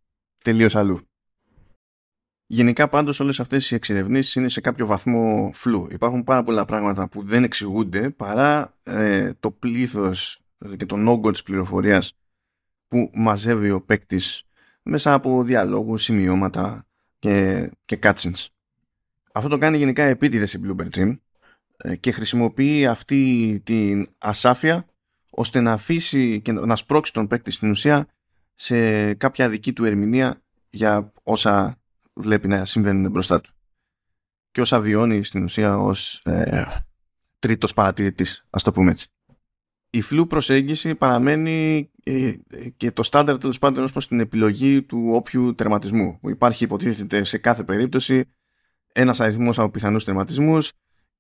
τελείως 0.44 0.76
αλλού. 0.76 1.00
Γενικά 2.48 2.90
πάντως 2.90 3.20
όλες 3.20 3.40
αυτές 3.40 3.72
οι 3.72 3.76
εξερευνήσεις 3.76 4.36
είναι 4.36 4.50
σε 4.50 4.62
κάποιο 4.62 4.86
βαθμό 4.86 5.52
φλού. 5.54 5.88
Υπάρχουν 5.92 6.24
πάρα 6.24 6.44
πολλά 6.44 6.66
πράγματα 6.66 7.10
που 7.10 7.24
δεν 7.24 7.44
εξηγούνται 7.44 8.10
παρά 8.10 8.74
ε, 8.84 9.34
το 9.34 9.52
πλήθος 9.52 10.40
και 10.78 10.86
τον 10.86 11.08
όγκο 11.08 11.32
της 11.32 11.44
πληροφορίας 11.44 12.14
που 12.88 13.12
μαζεύει 13.14 13.72
ο 13.72 13.82
παίκτης 13.82 14.44
μέσα 14.82 15.14
από 15.14 15.44
διαλόγους, 15.44 16.04
σημειώματα 16.04 16.88
και, 17.20 17.70
και 17.86 18.00
cutscenes. 18.02 18.55
Αυτό 19.36 19.50
το 19.50 19.58
κάνει 19.58 19.78
γενικά 19.78 20.04
επίτηδες 20.04 20.54
η 20.54 20.60
Bluebird 20.64 20.90
Team 20.90 21.18
ε, 21.78 21.96
και 21.96 22.12
χρησιμοποιεί 22.12 22.86
αυτή 22.86 23.62
την 23.64 24.08
ασάφεια 24.18 24.86
ώστε 25.32 25.60
να 25.60 25.72
αφήσει 25.72 26.42
και 26.42 26.52
να 26.52 26.76
σπρώξει 26.76 27.14
τον 27.14 27.28
παίκτη 27.28 27.52
στην 27.52 27.70
ουσία 27.70 28.08
σε 28.56 29.14
κάποια 29.14 29.50
δική 29.50 29.74
του 29.74 29.86
ερμηνεία 29.86 30.42
για 30.70 31.12
όσα 31.24 31.82
βλέπει 32.14 32.48
να 32.48 32.66
συμβαίνουν 32.66 33.12
μπροστά 33.12 33.42
του 33.42 33.54
και 34.52 34.62
όσα 34.62 34.80
βιώνει 34.80 35.24
στην 35.24 35.44
ουσία 35.44 35.78
ως 35.78 36.22
ε, 36.26 36.64
τρίτος 37.40 37.74
παρατηρητής, 37.74 38.46
ας 38.50 38.64
το 38.64 38.72
πούμε 38.72 38.92
έτσι. 38.92 39.08
Η 39.90 40.02
φλού 40.02 40.28
προσέγγιση 40.28 40.96
παραμένει 40.96 41.90
ε, 42.04 42.34
και 42.78 42.92
το 42.92 43.04
στάνταρ 43.04 43.38
τέλος 43.38 43.60
πάντων 43.60 43.84
ως 43.84 43.92
προς 43.92 44.08
την 44.08 44.20
επιλογή 44.20 44.84
του 44.84 45.10
όποιου 45.14 45.56
τερματισμού. 45.56 46.20
Που 46.20 46.30
υπάρχει 46.30 46.64
υποτίθεται 46.64 47.24
σε 47.24 47.38
κάθε 47.38 47.64
περίπτωση 47.64 48.26
ένας 48.96 49.20
αριθμός 49.20 49.60
από 49.60 49.70
πιθανούς 49.70 50.04
τερματισμούς 50.04 50.72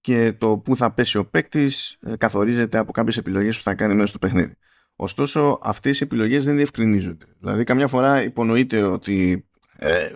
και 0.01 0.34
το 0.34 0.58
που 0.58 0.75
θα 0.75 0.94
πέσει 0.94 1.17
ο 1.17 1.25
παίκτης 1.25 1.98
ε, 2.01 2.15
καθορίζεται 2.17 2.77
από 2.77 2.91
κάποιες 2.91 3.17
επιλογές 3.17 3.58
που 3.58 3.63
θα 3.63 3.75
κάνει 3.75 3.94
μέσα 3.94 4.08
στο 4.08 4.20
παιχνίδι. 4.20 4.53
Ωστόσο, 4.96 5.60
αυτές 5.62 6.00
οι 6.00 6.03
επιλογές 6.03 6.46
δεν 6.46 6.55
διευκρινίζονται. 6.55 7.25
Δηλαδή, 7.39 7.63
καμιά 7.63 7.88
φορά 7.88 8.24
υπονοείται 8.24 8.84
ότι 8.84 9.48
ε, 9.77 10.12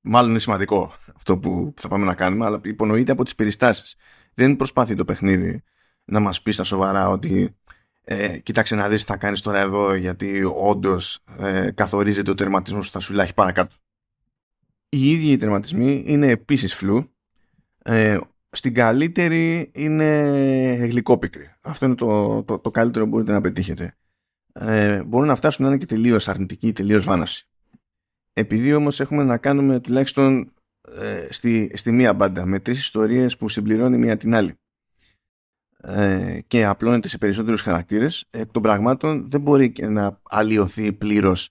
μάλλον 0.00 0.30
είναι 0.30 0.38
σημαντικό 0.38 0.94
αυτό 1.16 1.38
που 1.38 1.74
θα 1.76 1.88
πάμε 1.88 2.04
να 2.04 2.14
κάνουμε, 2.14 2.46
αλλά 2.46 2.60
υπονοείται 2.64 3.12
από 3.12 3.24
τις 3.24 3.34
περιστάσεις. 3.34 3.94
Δεν 4.34 4.56
προσπαθεί 4.56 4.94
το 4.94 5.04
παιχνίδι 5.04 5.62
να 6.04 6.20
μας 6.20 6.42
πει 6.42 6.52
στα 6.52 6.64
σοβαρά 6.64 7.08
ότι 7.08 7.56
ε, 8.04 8.38
κοίταξε 8.38 8.74
να 8.74 8.88
δεις 8.88 9.00
τι 9.00 9.06
θα 9.06 9.16
κάνεις 9.16 9.40
τώρα 9.40 9.60
εδώ 9.60 9.94
γιατί 9.94 10.42
όντως 10.54 11.24
ε, 11.38 11.70
καθορίζεται 11.70 12.30
ο 12.30 12.34
τερματισμός 12.34 12.86
που 12.86 12.92
θα 12.92 12.98
σου 12.98 13.12
λάχει 13.12 13.34
παρακάτω. 13.34 13.74
Οι 14.94 15.10
ίδιοι 15.10 15.32
οι 15.32 15.36
τερματισμοί 15.36 16.02
είναι 16.06 16.26
επίσης 16.26 16.74
φλού. 16.74 17.14
Ε, 17.82 18.18
στην 18.50 18.74
καλύτερη 18.74 19.70
είναι 19.74 20.06
γλυκόπικρη. 20.90 21.54
Αυτό 21.60 21.86
είναι 21.86 21.94
το, 21.94 22.42
το, 22.42 22.58
το 22.58 22.70
καλύτερο 22.70 23.04
που 23.04 23.10
μπορείτε 23.10 23.32
να 23.32 23.40
πετύχετε. 23.40 23.96
Ε, 24.52 25.02
μπορούν 25.02 25.26
να 25.26 25.34
φτάσουν 25.34 25.64
να 25.64 25.70
είναι 25.70 25.78
και 25.78 25.86
τελείως 25.86 26.28
αρνητική 26.28 26.66
ή 26.68 26.72
τελείως 26.72 27.04
βάναση. 27.04 27.48
Επειδή 28.32 28.74
όμως 28.74 29.00
έχουμε 29.00 29.22
να 29.22 29.36
κάνουμε 29.36 29.80
τουλάχιστον 29.80 30.52
ε, 30.98 31.26
στη, 31.30 31.70
στη 31.74 31.92
μία 31.92 32.14
μπάντα 32.14 32.46
με 32.46 32.60
τρεις 32.60 32.78
ιστορίες 32.78 33.36
που 33.36 33.48
συμπληρώνει 33.48 33.98
μία 33.98 34.16
την 34.16 34.34
άλλη 34.34 34.54
ε, 35.76 36.38
και 36.46 36.64
απλώνεται 36.64 37.08
σε 37.08 37.18
περισσότερους 37.18 37.60
χαρακτήρες 37.60 38.24
εκ 38.30 38.50
των 38.50 38.62
πραγμάτων 38.62 39.30
δεν 39.30 39.40
μπορεί 39.40 39.72
να 39.80 40.20
αλλοιωθεί 40.22 40.92
πλήρως 40.92 41.50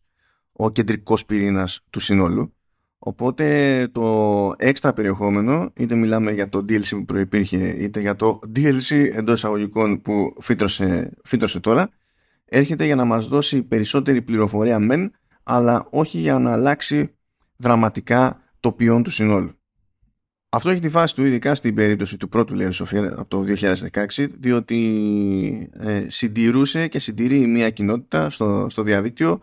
ο 0.51 0.69
κεντρικός 0.69 1.25
πυρήνας 1.25 1.81
του 1.89 1.99
συνόλου 1.99 2.53
οπότε 3.03 3.87
το 3.91 4.53
έξτρα 4.57 4.93
περιεχόμενο 4.93 5.71
είτε 5.75 5.95
μιλάμε 5.95 6.31
για 6.31 6.49
το 6.49 6.57
DLC 6.57 6.89
που 6.89 7.05
προϋπήρχε 7.05 7.69
είτε 7.69 7.99
για 7.99 8.15
το 8.15 8.39
DLC 8.55 9.09
εντός 9.13 9.37
εισαγωγικών 9.37 10.01
που 10.01 10.33
φύτρωσε, 10.39 11.11
φύτρωσε 11.23 11.59
τώρα 11.59 11.89
έρχεται 12.45 12.85
για 12.85 12.95
να 12.95 13.05
μας 13.05 13.27
δώσει 13.27 13.61
περισσότερη 13.63 14.21
πληροφορία 14.21 14.79
μεν 14.79 15.11
αλλά 15.43 15.87
όχι 15.89 16.17
για 16.17 16.39
να 16.39 16.51
αλλάξει 16.51 17.15
δραματικά 17.57 18.39
το 18.59 18.71
ποιόν 18.71 19.03
του 19.03 19.09
συνόλου. 19.09 19.51
Αυτό 20.49 20.69
έχει 20.69 20.79
τη 20.79 20.89
φάση 20.89 21.15
του 21.15 21.25
ειδικά 21.25 21.55
στην 21.55 21.75
περίπτωση 21.75 22.17
του 22.17 22.29
πρώτου 22.29 22.55
Layers 22.57 22.85
of 22.85 23.09
από 23.17 23.27
το 23.27 23.43
2016 23.91 24.27
διότι 24.39 25.69
ε, 25.73 26.05
συντηρούσε 26.07 26.87
και 26.87 26.99
συντηρεί 26.99 27.47
μια 27.47 27.69
κοινότητα 27.69 28.29
στο, 28.29 28.65
στο 28.69 28.83
διαδίκτυο 28.83 29.41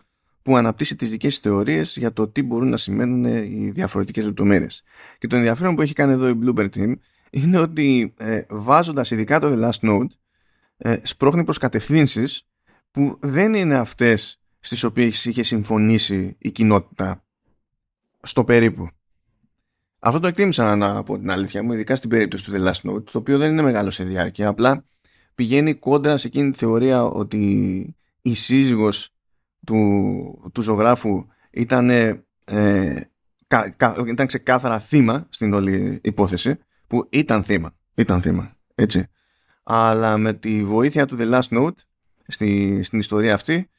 που 0.49 0.57
αναπτύσσει 0.57 0.95
τις 0.95 1.09
δικές 1.09 1.33
της 1.33 1.51
θεωρίες 1.51 1.95
για 1.97 2.13
το 2.13 2.27
τι 2.27 2.43
μπορούν 2.43 2.69
να 2.69 2.77
σημαίνουν 2.77 3.23
οι 3.23 3.71
διαφορετικές 3.71 4.25
λεπτομέρειες. 4.25 4.83
Και 5.17 5.27
το 5.27 5.35
ενδιαφέρον 5.35 5.75
που 5.75 5.81
έχει 5.81 5.93
κάνει 5.93 6.11
εδώ 6.11 6.27
η 6.27 6.39
Bluebird 6.43 6.69
Team 6.75 6.93
είναι 7.29 7.59
ότι 7.59 8.13
ε, 8.17 8.41
βάζοντας 8.49 9.11
ειδικά 9.11 9.39
το 9.39 9.47
The 9.47 9.69
Last 9.69 9.89
Note 9.89 10.07
ε, 10.77 10.97
σπρώχνει 11.03 11.43
προς 11.43 11.57
κατευθύνσεις 11.57 12.47
που 12.91 13.17
δεν 13.21 13.53
είναι 13.53 13.75
αυτές 13.75 14.41
στις 14.59 14.83
οποίες 14.83 15.25
είχε 15.25 15.43
συμφωνήσει 15.43 16.35
η 16.39 16.51
κοινότητα 16.51 17.23
στο 18.21 18.43
περίπου. 18.43 18.89
Αυτό 19.99 20.19
το 20.19 20.27
εκτίμησα 20.27 20.75
να 20.75 20.97
από 20.97 21.19
την 21.19 21.31
αλήθεια 21.31 21.63
μου, 21.63 21.73
ειδικά 21.73 21.95
στην 21.95 22.09
περίπτωση 22.09 22.45
του 22.45 22.51
The 22.51 22.67
Last 22.67 22.91
Note, 22.91 23.03
το 23.03 23.17
οποίο 23.17 23.37
δεν 23.37 23.51
είναι 23.51 23.61
μεγάλο 23.61 23.91
σε 23.91 24.03
διάρκεια, 24.03 24.47
απλά 24.47 24.85
πηγαίνει 25.35 25.73
κόντρα 25.73 26.17
σε 26.17 26.27
εκείνη 26.27 26.51
τη 26.51 26.57
θεωρία 26.57 27.03
ότι 27.03 27.95
η 28.21 28.33
σύζυγος 28.33 29.13
του, 29.65 30.49
του 30.53 30.61
ζωγράφου 30.61 31.25
ήταν, 31.51 31.89
ε, 31.89 33.09
κα, 33.47 33.73
ήταν 34.07 34.27
ξεκάθαρα 34.27 34.79
θύμα 34.79 35.27
στην 35.29 35.53
όλη 35.53 35.99
υπόθεση, 36.03 36.57
που 36.87 37.07
ήταν 37.09 37.43
θύμα, 37.43 37.75
ήταν 37.95 38.21
θύμα, 38.21 38.55
έτσι. 38.75 39.05
Αλλά 39.63 40.17
με 40.17 40.33
τη 40.33 40.63
βοήθεια 40.63 41.05
του 41.05 41.17
The 41.19 41.31
Last 41.31 41.57
Note, 41.57 41.75
στη, 42.27 42.79
στην 42.83 42.99
ιστορία 42.99 43.33
αυτή, 43.33 43.69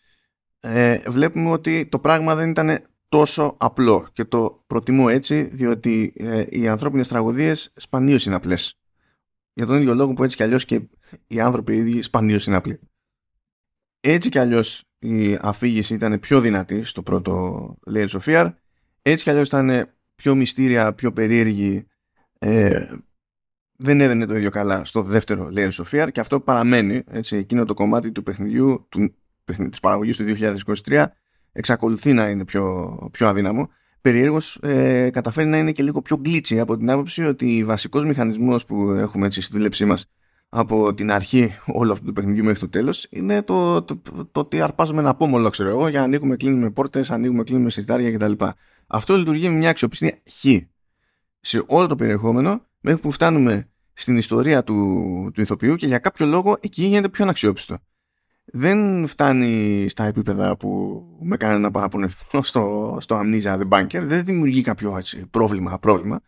ε, 0.61 0.99
βλέπουμε 1.07 1.51
ότι 1.51 1.87
το 1.87 1.99
πράγμα 1.99 2.35
δεν 2.35 2.51
ήταν 2.51 2.83
τόσο 3.09 3.57
απλό 3.59 4.09
και 4.13 4.25
το 4.25 4.59
προτιμώ 4.67 5.07
έτσι 5.09 5.43
διότι 5.43 6.13
ε, 6.17 6.45
οι 6.49 6.69
ανθρώπινες 6.69 7.09
τραγωδίες 7.09 7.73
σπανίως 7.77 8.27
είναι 8.27 8.35
απλές. 8.35 8.79
Για 9.53 9.67
τον 9.67 9.77
ίδιο 9.77 9.95
λόγο 9.95 10.13
που 10.13 10.25
έτσι 10.25 10.37
κι 10.37 10.43
αλλιώς 10.43 10.65
και 10.65 10.81
οι 11.27 11.41
άνθρωποι 11.41 11.75
οι 11.75 11.79
ίδιοι 11.79 12.03
σπανίως 12.03 12.47
είναι 12.47 12.57
απλοί. 12.57 12.81
Έτσι 14.01 14.29
κι 14.29 14.39
αλλιώς 14.39 14.85
η 14.99 15.39
αφήγηση 15.41 15.95
ήταν 15.95 16.21
πιο 16.21 16.41
δυνατή 16.41 16.83
στο 16.85 17.03
πρώτο 17.03 17.77
Layers 17.91 18.09
of 18.09 18.21
Fear, 18.25 18.53
έτσι 19.03 19.25
κι 19.25 19.31
αλλιώς 19.31 19.47
ήταν 19.47 19.89
πιο 20.15 20.35
μυστήρια, 20.35 20.93
πιο 20.93 21.13
περίεργη, 21.13 21.87
ε, 22.39 22.87
δεν 23.77 24.01
έδαινε 24.01 24.27
το 24.27 24.37
ίδιο 24.37 24.51
καλά 24.51 24.85
στο 24.85 25.03
δεύτερο 25.03 25.49
Layers 25.57 25.85
of 25.85 25.85
Fear 25.91 26.09
και 26.13 26.21
αυτό 26.21 26.41
παραμένει, 26.41 27.03
έτσι, 27.11 27.37
εκείνο 27.37 27.65
το 27.65 27.75
κομμάτι 27.75 28.13
του 28.13 28.23
παιχνιδιού, 28.23 28.87
του, 28.89 29.15
της 29.71 29.81
παραγωγής 29.81 30.17
του 30.17 30.25
2023 30.87 31.05
εξακολουθεί 31.53 32.13
να 32.13 32.29
είναι 32.29 32.45
πιο, 32.45 32.97
πιο 33.13 33.29
αδύναμο. 33.29 33.71
Περιέργως 34.01 34.59
ε, 34.63 35.11
καταφέρει 35.11 35.49
να 35.49 35.59
είναι 35.59 35.73
και 35.73 35.83
λίγο 35.83 36.03
πιο 36.03 36.21
glitchy 36.25 36.57
από 36.57 36.77
την 36.77 36.91
άποψη 36.91 37.25
ότι 37.25 37.63
ο 37.63 37.67
βασικός 37.67 38.05
μηχανισμός 38.05 38.65
που 38.65 38.91
έχουμε 38.91 39.27
έτσι 39.27 39.41
στη 39.41 39.53
δούλεψή 39.53 39.85
μας 39.85 40.07
από 40.53 40.95
την 40.95 41.11
αρχή 41.11 41.55
όλου 41.67 41.93
αυτού 41.93 42.05
του 42.05 42.13
παιχνιδιού 42.13 42.45
μέχρι 42.45 42.61
το 42.61 42.69
τέλος 42.69 43.07
είναι 43.11 43.43
το, 43.43 43.83
το, 43.83 43.97
το, 43.97 44.25
το 44.33 44.41
ότι 44.41 44.61
αρπάζουμε 44.61 45.01
ένα 45.01 45.15
πόμολο 45.15 45.51
ξέρω 45.51 45.69
εγώ 45.69 45.89
για 45.89 45.99
να 45.99 46.05
ανοίγουμε 46.05 46.37
κλείνουμε 46.37 46.71
πόρτες, 46.71 47.11
ανοίγουμε 47.11 47.43
κλείνουμε 47.43 47.71
συρτάρια 47.71 48.13
κτλ. 48.13 48.45
Αυτό 48.87 49.17
λειτουργεί 49.17 49.49
με 49.49 49.55
μια 49.55 49.71
αξιοπιστία 49.71 50.19
χ. 50.29 50.45
σε 51.41 51.63
όλο 51.67 51.87
το 51.87 51.95
περιεχόμενο 51.95 52.67
μέχρι 52.81 53.01
που 53.01 53.11
φτάνουμε 53.11 53.69
στην 53.93 54.17
ιστορία 54.17 54.65
του, 54.65 55.31
του 55.35 55.41
ηθοποιού 55.41 55.75
και 55.75 55.87
για 55.87 55.99
κάποιο 55.99 56.27
λόγο 56.27 56.57
εκεί 56.61 56.85
γίνεται 56.85 57.09
πιο 57.09 57.25
αναξιόπιστο. 57.25 57.79
Δεν 58.53 59.07
φτάνει 59.07 59.87
στα 59.89 60.05
επίπεδα 60.05 60.57
που 60.57 61.01
με 61.21 61.37
κάνει 61.37 61.61
να 61.61 61.71
παραπονεθώ 61.71 62.43
στο, 62.43 62.97
στο 63.01 63.21
Amnesia 63.23 63.61
The 63.61 63.69
Banker, 63.69 64.03
δεν 64.03 64.25
δημιουργεί 64.25 64.63
κάποιο 64.63 64.97
έτσι, 64.97 65.27
πρόβλημα, 65.27 65.79
πρόβλημα, 65.79 66.21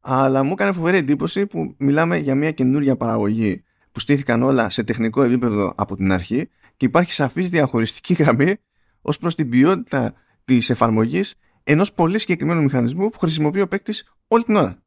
αλλά 0.00 0.42
μου 0.42 0.52
έκανε 0.52 0.72
φοβερή 0.72 0.96
εντύπωση 0.96 1.46
που 1.46 1.74
μιλάμε 1.78 2.16
για 2.16 2.34
μια 2.34 2.50
καινούργια 2.50 2.96
παραγωγή 2.96 3.62
που 3.92 4.00
στήθηκαν 4.00 4.42
όλα 4.42 4.70
σε 4.70 4.82
τεχνικό 4.82 5.22
επίπεδο 5.22 5.72
από 5.76 5.96
την 5.96 6.12
αρχή 6.12 6.48
και 6.76 6.86
υπάρχει 6.86 7.12
σαφής 7.12 7.50
διαχωριστική 7.50 8.14
γραμμή 8.14 8.56
ως 9.00 9.18
προς 9.18 9.34
την 9.34 9.48
ποιότητα 9.48 10.14
της 10.44 10.70
εφαρμογής 10.70 11.34
ενός 11.62 11.92
πολύ 11.92 12.18
συγκεκριμένου 12.18 12.62
μηχανισμού 12.62 13.10
που 13.10 13.18
χρησιμοποιεί 13.18 13.60
ο 13.60 13.68
παίκτης 13.68 14.14
όλη 14.28 14.44
την 14.44 14.56
ώρα. 14.56 14.82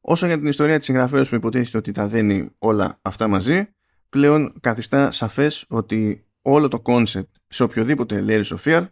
Όσο 0.00 0.26
για 0.26 0.38
την 0.38 0.46
ιστορία 0.46 0.76
της 0.76 0.84
συγγραφέως 0.84 1.28
που 1.28 1.34
υποτίθεται 1.34 1.78
ότι 1.78 1.92
τα 1.92 2.08
δένει 2.08 2.50
όλα 2.58 2.98
αυτά 3.02 3.28
μαζί, 3.28 3.68
πλέον 4.08 4.52
καθιστά 4.60 5.10
σαφές 5.10 5.64
ότι 5.68 6.26
όλο 6.42 6.68
το 6.68 6.80
concept 6.80 7.34
σε 7.48 7.62
οποιοδήποτε 7.62 8.24
Layers 8.28 8.56
of 8.56 8.56
Fear 8.64 8.88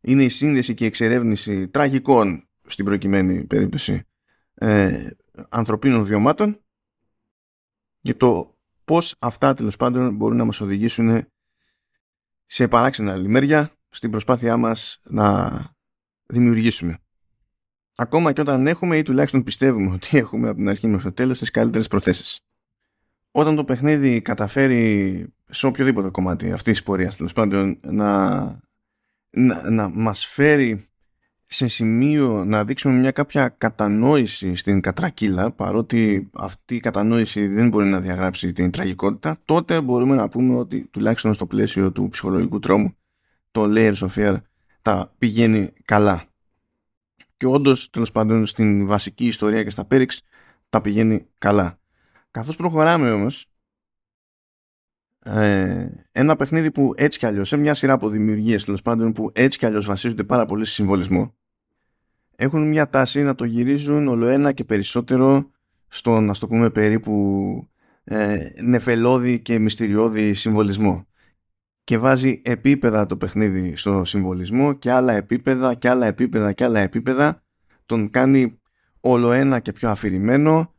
είναι 0.00 0.22
η 0.22 0.28
σύνδεση 0.28 0.74
και 0.74 0.84
η 0.84 0.86
εξερεύνηση 0.86 1.68
τραγικών 1.68 2.48
στην 2.66 2.84
προκειμένη 2.84 3.44
περίπτωση 3.44 4.02
ε, 4.54 5.06
ανθρωπίνων 5.48 6.04
βιωμάτων 6.04 6.60
και 8.06 8.14
το 8.14 8.54
πώς 8.84 9.16
αυτά 9.18 9.54
τέλος 9.54 9.76
πάντων 9.76 10.14
μπορούν 10.14 10.36
να 10.36 10.44
μας 10.44 10.60
οδηγήσουν 10.60 11.26
σε 12.46 12.68
παράξενα 12.68 13.16
λιμέρια 13.16 13.70
στην 13.88 14.10
προσπάθειά 14.10 14.56
μας 14.56 15.00
να 15.02 15.52
δημιουργήσουμε. 16.26 16.98
Ακόμα 17.96 18.32
και 18.32 18.40
όταν 18.40 18.66
έχουμε 18.66 18.96
ή 18.96 19.02
τουλάχιστον 19.02 19.42
πιστεύουμε 19.42 19.90
ότι 19.92 20.18
έχουμε 20.18 20.48
από 20.48 20.56
την 20.56 20.68
αρχή 20.68 20.86
μέχρι 20.86 21.04
το 21.04 21.12
τέλος 21.12 21.38
τις 21.38 21.50
καλύτερες 21.50 21.88
προθέσεις. 21.88 22.40
Όταν 23.30 23.56
το 23.56 23.64
παιχνίδι 23.64 24.20
καταφέρει 24.20 25.34
σε 25.48 25.66
οποιοδήποτε 25.66 26.10
κομμάτι 26.10 26.52
αυτής 26.52 26.72
της 26.72 26.82
πορείας 26.82 27.16
τέλος 27.16 27.32
πάντων 27.32 27.78
να, 27.82 28.40
να, 29.30 29.70
να 29.70 29.88
μας 29.88 30.26
φέρει 30.26 30.86
σε 31.46 31.66
σημείο 31.66 32.44
να 32.44 32.64
δείξουμε 32.64 32.94
μια 32.94 33.10
κάποια 33.10 33.48
κατανόηση 33.48 34.54
στην 34.54 34.80
κατρακύλα 34.80 35.50
παρότι 35.50 36.30
αυτή 36.34 36.74
η 36.74 36.80
κατανόηση 36.80 37.46
δεν 37.46 37.68
μπορεί 37.68 37.86
να 37.86 38.00
διαγράψει 38.00 38.52
την 38.52 38.70
τραγικότητα 38.70 39.38
τότε 39.44 39.80
μπορούμε 39.80 40.14
να 40.14 40.28
πούμε 40.28 40.56
ότι 40.56 40.88
τουλάχιστον 40.90 41.34
στο 41.34 41.46
πλαίσιο 41.46 41.92
του 41.92 42.08
ψυχολογικού 42.08 42.58
τρόμου 42.58 42.96
το 43.50 43.64
Layers 43.68 43.94
of 43.94 44.08
Fear 44.16 44.36
τα 44.82 45.14
πηγαίνει 45.18 45.72
καλά. 45.84 46.24
Και 47.36 47.46
όντως 47.46 47.90
τέλος 47.90 48.12
πάντων 48.12 48.46
στην 48.46 48.86
βασική 48.86 49.26
ιστορία 49.26 49.62
και 49.62 49.70
στα 49.70 49.84
πέριξ 49.84 50.22
τα 50.68 50.80
πηγαίνει 50.80 51.26
καλά. 51.38 51.78
Καθώς 52.30 52.56
προχωράμε 52.56 53.10
όμως 53.10 53.50
ε, 55.26 55.88
ένα 56.12 56.36
παιχνίδι 56.36 56.70
που 56.70 56.92
έτσι 56.96 57.18
κι 57.18 57.26
αλλιώς, 57.26 57.48
σε 57.48 57.56
μια 57.56 57.74
σειρά 57.74 57.92
από 57.92 58.08
δημιουργίες 58.08 58.64
τέλος 58.64 58.82
πάντων 58.82 59.12
που 59.12 59.30
έτσι 59.34 59.58
κι 59.58 59.66
αλλιώς 59.66 59.86
βασίζονται 59.86 60.24
πάρα 60.24 60.46
πολύ 60.46 60.64
σε 60.64 60.72
συμβολισμό 60.72 61.34
έχουν 62.36 62.68
μια 62.68 62.88
τάση 62.88 63.22
να 63.22 63.34
το 63.34 63.44
γυρίζουν 63.44 64.08
όλο 64.08 64.26
ένα 64.26 64.52
και 64.52 64.64
περισσότερο 64.64 65.50
στο 65.88 66.20
να 66.20 66.34
το 66.34 66.46
πούμε 66.46 66.70
περίπου 66.70 67.68
ε, 68.04 68.48
νεφελώδη 68.62 69.40
και 69.40 69.58
μυστηριώδη 69.58 70.34
συμβολισμό. 70.34 71.06
Και 71.84 71.98
βάζει 71.98 72.42
επίπεδα 72.44 73.06
το 73.06 73.16
παιχνίδι 73.16 73.76
στο 73.76 74.04
συμβολισμό 74.04 74.72
και 74.72 74.90
άλλα 74.90 75.12
επίπεδα 75.12 75.74
και 75.74 75.88
άλλα 75.88 76.06
επίπεδα 76.06 76.52
και 76.52 76.64
άλλα 76.64 76.80
επίπεδα. 76.80 77.42
Τον 77.86 78.10
κάνει 78.10 78.60
όλο 79.00 79.32
ένα 79.32 79.60
και 79.60 79.72
πιο 79.72 79.90
αφηρημένο 79.90 80.74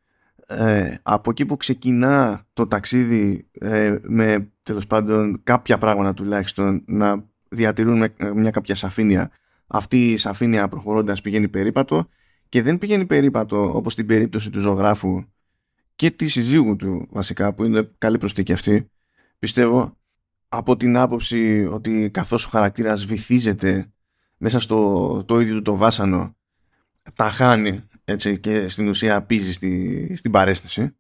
ε, 0.50 0.96
από 1.04 1.30
εκεί 1.30 1.46
που 1.46 1.58
ξεκινά 1.58 2.46
το 2.54 2.68
ταξίδι 2.68 3.48
ε, 3.52 3.96
με 4.02 4.52
τέλος 4.64 4.88
πάντων 4.88 5.40
κάποια 5.44 5.78
πράγματα 5.78 6.14
τουλάχιστον 6.14 6.84
να 6.86 7.24
διατηρούν 7.50 8.12
μια 8.36 8.52
κάποια 8.52 8.76
σαφήνεια. 8.76 9.32
Αυτή 9.68 10.12
η 10.12 10.18
σαφήνεια 10.18 10.68
προχωρώντας 10.68 11.22
πηγαίνει 11.22 11.48
περίπατο 11.48 12.08
και 12.50 12.62
δεν 12.62 12.78
πηγαίνει 12.78 13.06
περίπατο 13.06 13.72
όπως 13.76 13.94
στην 13.94 14.06
περίπτωση 14.06 14.50
του 14.50 14.60
ζωγράφου 14.60 15.24
και 15.96 16.12
τη 16.12 16.28
συζύγου 16.28 16.76
του 16.76 17.08
βασικά 17.12 17.54
που 17.54 17.64
είναι 17.64 17.90
καλή 17.98 18.18
προσθήκη 18.18 18.54
αυτή. 18.54 18.90
Πιστεύω 19.40 19.98
από 20.50 20.78
την 20.78 20.98
άποψη 20.98 21.66
ότι 21.72 22.10
καθώς 22.14 22.46
ο 22.46 22.50
χαρακτήρας 22.50 23.06
βυθίζεται 23.06 23.92
μέσα 24.38 24.60
στο 24.60 25.24
το 25.26 25.40
ίδιο 25.40 25.56
του 25.56 25.62
το 25.62 25.76
βάσανο 25.76 26.36
τα 27.14 27.30
χάνει 27.30 27.87
έτσι, 28.08 28.40
και 28.40 28.68
στην 28.68 28.88
ουσία 28.88 29.24
πίζει 29.24 29.54
στη, 29.54 30.16
στην 30.16 30.32
παρέστηση 30.32 30.96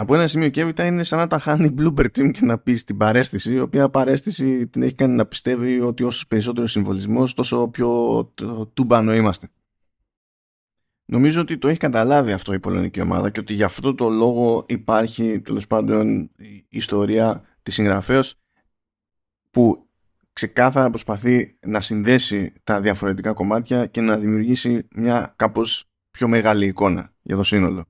από 0.00 0.14
ένα 0.14 0.26
σημείο 0.26 0.48
και 0.48 0.60
έπειτα 0.60 0.86
είναι 0.86 1.04
σαν 1.04 1.18
να 1.18 1.26
τα 1.26 1.38
χάνει 1.38 1.74
Blooper 1.78 2.04
Team 2.04 2.30
και 2.30 2.44
να 2.44 2.58
πει 2.58 2.74
στην 2.74 2.96
παρέστηση, 2.96 3.52
η 3.52 3.60
οποία 3.60 3.90
παρέστηση 3.90 4.68
την 4.68 4.82
έχει 4.82 4.94
κάνει 4.94 5.14
να 5.14 5.26
πιστεύει 5.26 5.80
ότι 5.80 6.02
όσο 6.02 6.26
περισσότερο 6.26 6.66
συμβολισμός, 6.66 7.34
τόσο 7.34 7.68
πιο 7.68 8.32
τούμπανο 8.74 9.14
είμαστε. 9.14 9.48
Νομίζω 11.04 11.40
ότι 11.40 11.58
το 11.58 11.68
έχει 11.68 11.78
καταλάβει 11.78 12.32
αυτό 12.32 12.52
η 12.52 12.60
πολωνική 12.60 13.00
ομάδα 13.00 13.30
και 13.30 13.40
ότι 13.40 13.54
γι' 13.54 13.62
αυτό 13.62 13.94
το 13.94 14.08
λόγο 14.08 14.64
υπάρχει 14.68 15.40
τέλος 15.40 15.66
πάντων 15.66 16.30
η 16.38 16.66
ιστορία 16.68 17.44
της 17.62 17.74
συγγραφέως 17.74 18.34
που 19.50 19.89
ξεκάθαρα 20.40 20.88
προσπαθεί 20.88 21.56
να 21.66 21.80
συνδέσει 21.80 22.52
τα 22.64 22.80
διαφορετικά 22.80 23.32
κομμάτια 23.32 23.86
και 23.86 24.00
να 24.00 24.16
δημιουργήσει 24.16 24.88
μια 24.94 25.32
κάπως 25.36 25.84
πιο 26.10 26.28
μεγάλη 26.28 26.66
εικόνα 26.66 27.12
για 27.22 27.36
το 27.36 27.42
σύνολο. 27.42 27.84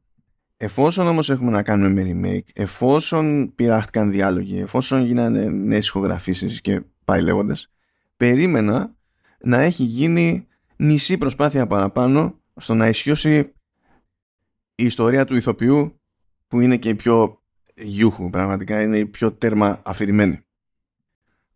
Εφόσον 0.56 1.06
όμως 1.06 1.30
έχουμε 1.30 1.50
να 1.50 1.62
κάνουμε 1.62 2.02
με 2.02 2.10
remake, 2.10 2.50
εφόσον 2.54 3.54
πειράχτηκαν 3.54 4.10
διάλογοι, 4.10 4.58
εφόσον 4.58 5.04
γίνανε 5.04 5.48
νέες 5.48 5.86
ηχογραφήσεις 5.86 6.60
και 6.60 6.82
πάει 7.04 7.22
λέγοντας, 7.22 7.70
περίμενα 8.16 8.94
να 9.40 9.60
έχει 9.60 9.82
γίνει 9.82 10.46
μισή 10.76 11.18
προσπάθεια 11.18 11.66
παραπάνω 11.66 12.40
στο 12.56 12.74
να 12.74 12.88
ισιώσει 12.88 13.38
η 14.74 14.84
ιστορία 14.84 15.24
του 15.24 15.36
ηθοποιού 15.36 16.00
που 16.46 16.60
είναι 16.60 16.76
και 16.76 16.88
η 16.88 16.94
πιο 16.94 17.42
γιούχου, 17.74 18.30
πραγματικά 18.30 18.82
είναι 18.82 18.98
η 18.98 19.06
πιο 19.06 19.32
τέρμα 19.32 19.80
αφηρημένη. 19.84 20.44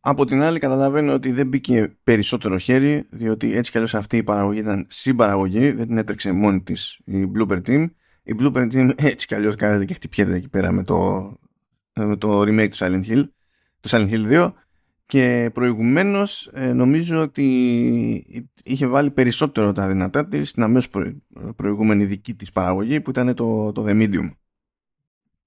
Από 0.07 0.25
την 0.25 0.43
άλλη 0.43 0.59
καταλαβαίνω 0.59 1.13
ότι 1.13 1.33
δεν 1.33 1.47
μπήκε 1.47 1.97
περισσότερο 2.05 2.59
χέρι 2.59 3.07
διότι 3.11 3.57
έτσι 3.57 3.71
κι 3.71 3.77
αλλιώς 3.77 3.95
αυτή 3.95 4.17
η 4.17 4.23
παραγωγή 4.23 4.59
ήταν 4.59 4.87
συμπαραγωγή, 4.89 5.71
δεν 5.71 5.87
την 5.87 5.99
έτρεξε 5.99 6.33
μόνη 6.33 6.63
της 6.63 7.01
η 7.05 7.31
Blooper 7.35 7.61
Team 7.67 7.87
η 8.23 8.35
Blueprint 8.39 8.73
Team 8.73 8.91
έτσι 9.11 9.27
κι 9.27 9.35
αλλιώς 9.35 9.55
κάνετε 9.55 9.85
και 9.85 9.95
χτυπιέται 9.95 10.35
εκεί 10.35 10.49
πέρα 10.49 10.73
με 10.73 10.83
το, 10.83 11.31
με 11.93 12.17
το 12.17 12.41
remake 12.41 12.69
του 12.69 12.77
Silent 12.77 13.05
Hill, 13.07 13.25
του 13.81 13.89
Silent 13.89 14.11
Hill 14.11 14.33
2 14.33 14.53
και 15.07 15.51
προηγουμένως 15.55 16.51
ε, 16.53 16.73
νομίζω 16.73 17.21
ότι 17.21 17.47
είχε 18.65 18.87
βάλει 18.87 19.11
περισσότερο 19.11 19.73
τα 19.73 19.89
δυνατά 19.89 20.29
της 20.29 20.49
στην 20.49 20.63
αμέσως 20.63 20.91
προηγούμενη 21.57 22.05
δική 22.05 22.35
της 22.35 22.53
παραγωγή 22.53 23.01
που 23.01 23.11
ήταν 23.11 23.35
το, 23.35 23.73
το 23.73 23.85
The 23.89 23.91
Medium. 23.91 24.31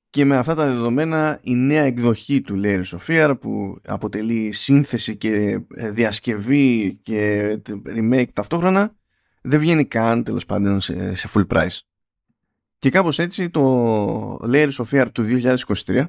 Και 0.10 0.26
με 0.26 0.38
αυτά 0.38 0.56
τα 0.56 0.66
δεδομένα 0.66 1.40
η 1.42 1.56
νέα 1.56 1.84
εκδοχή 1.84 2.42
του 2.42 2.62
Layers 2.64 2.98
of 2.98 3.00
Fear 3.08 3.36
που 3.40 3.80
αποτελεί 3.86 4.52
σύνθεση 4.52 5.16
και 5.16 5.60
ε, 5.76 5.92
διασκευή 5.92 7.00
και 7.04 7.54
remake 7.86 8.28
ταυτόχρονα 8.34 8.96
δεν 9.42 9.60
βγαίνει 9.60 9.86
καν 9.86 10.24
τέλος 10.24 10.46
πάντων 10.46 10.82
σε, 10.82 11.16
σε 11.16 11.30
full 11.34 11.48
price. 11.48 11.80
Και 12.80 12.90
κάπως 12.90 13.20
έτσι 13.20 13.50
το 13.50 14.34
Layers 14.36 14.76
of 14.78 14.86
Fear 14.92 15.06
του 15.12 15.26
2023 15.86 16.06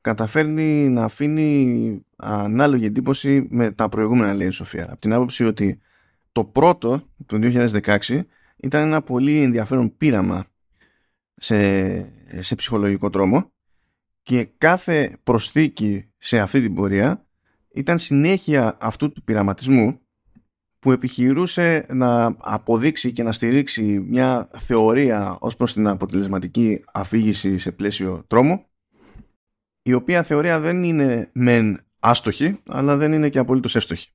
καταφέρνει 0.00 0.88
να 0.88 1.04
αφήνει 1.04 2.00
ανάλογη 2.16 2.84
εντύπωση 2.84 3.46
με 3.50 3.70
τα 3.70 3.88
προηγούμενα 3.88 4.36
Layers 4.38 4.64
of 4.64 4.76
Fear. 4.76 4.86
Από 4.88 5.00
την 5.00 5.12
άποψη 5.12 5.44
ότι 5.44 5.80
το 6.32 6.44
πρώτο, 6.44 7.08
το 7.26 7.38
2016, 7.42 7.98
ήταν 8.56 8.82
ένα 8.82 9.02
πολύ 9.02 9.42
ενδιαφέρον 9.42 9.96
πείραμα 9.96 10.44
σε, 11.34 11.56
σε 12.38 12.54
ψυχολογικό 12.54 13.10
τρόμο 13.10 13.52
και 14.22 14.44
κάθε 14.58 15.18
προσθήκη 15.22 16.10
σε 16.16 16.38
αυτή 16.38 16.60
την 16.60 16.74
πορεία 16.74 17.26
ήταν 17.72 17.98
συνέχεια 17.98 18.76
αυτού 18.80 19.12
του 19.12 19.22
πειραματισμού 19.22 20.00
που 20.78 20.92
επιχειρούσε 20.92 21.86
να 21.88 22.36
αποδείξει 22.38 23.12
και 23.12 23.22
να 23.22 23.32
στηρίξει 23.32 23.82
μια 24.08 24.48
θεωρία 24.58 25.36
ως 25.40 25.56
προς 25.56 25.72
την 25.72 25.86
αποτελεσματική 25.86 26.84
αφήγηση 26.92 27.58
σε 27.58 27.72
πλαίσιο 27.72 28.24
τρόμου 28.26 28.66
η 29.82 29.92
οποία 29.92 30.22
θεωρία 30.22 30.60
δεν 30.60 30.82
είναι 30.82 31.30
μεν 31.34 31.80
άστοχη 31.98 32.58
αλλά 32.66 32.96
δεν 32.96 33.12
είναι 33.12 33.28
και 33.28 33.38
απολύτως 33.38 33.76
εύστοχη. 33.76 34.08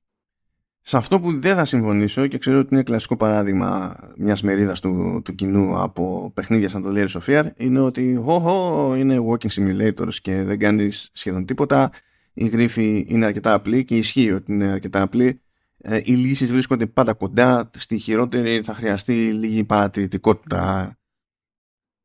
Σε 0.86 0.96
αυτό 0.96 1.20
που 1.20 1.40
δεν 1.40 1.56
θα 1.56 1.64
συμφωνήσω 1.64 2.26
και 2.26 2.38
ξέρω 2.38 2.58
ότι 2.58 2.68
είναι 2.72 2.82
κλασικό 2.82 3.16
παράδειγμα 3.16 3.96
μιας 4.16 4.42
μερίδας 4.42 4.80
του, 4.80 5.20
του 5.24 5.34
κοινού 5.34 5.78
από 5.80 6.30
παιχνίδια 6.34 6.68
σαν 6.68 6.82
το 6.82 6.92
Lair 6.94 7.08
Sofia 7.08 7.46
είναι 7.56 7.80
ότι 7.80 8.24
oh, 8.26 8.98
είναι 8.98 9.18
walking 9.30 9.48
simulators 9.48 10.14
και 10.22 10.42
δεν 10.42 10.58
κάνεις 10.58 11.10
σχεδόν 11.12 11.46
τίποτα. 11.46 11.90
Η 12.32 12.46
γρίφη 12.46 13.04
είναι 13.08 13.24
αρκετά 13.24 13.52
απλή 13.52 13.84
και 13.84 13.96
ισχύει 13.96 14.32
ότι 14.32 14.52
είναι 14.52 14.70
αρκετά 14.70 15.02
απλή. 15.02 15.40
Ε, 15.78 16.00
οι 16.04 16.12
λύσεις 16.12 16.52
βρίσκονται 16.52 16.86
πάντα 16.86 17.12
κοντά, 17.12 17.70
στη 17.76 17.98
χειρότερη 17.98 18.62
θα 18.62 18.74
χρειαστεί 18.74 19.32
λίγη 19.32 19.64
παρατηρητικότητα 19.64 20.94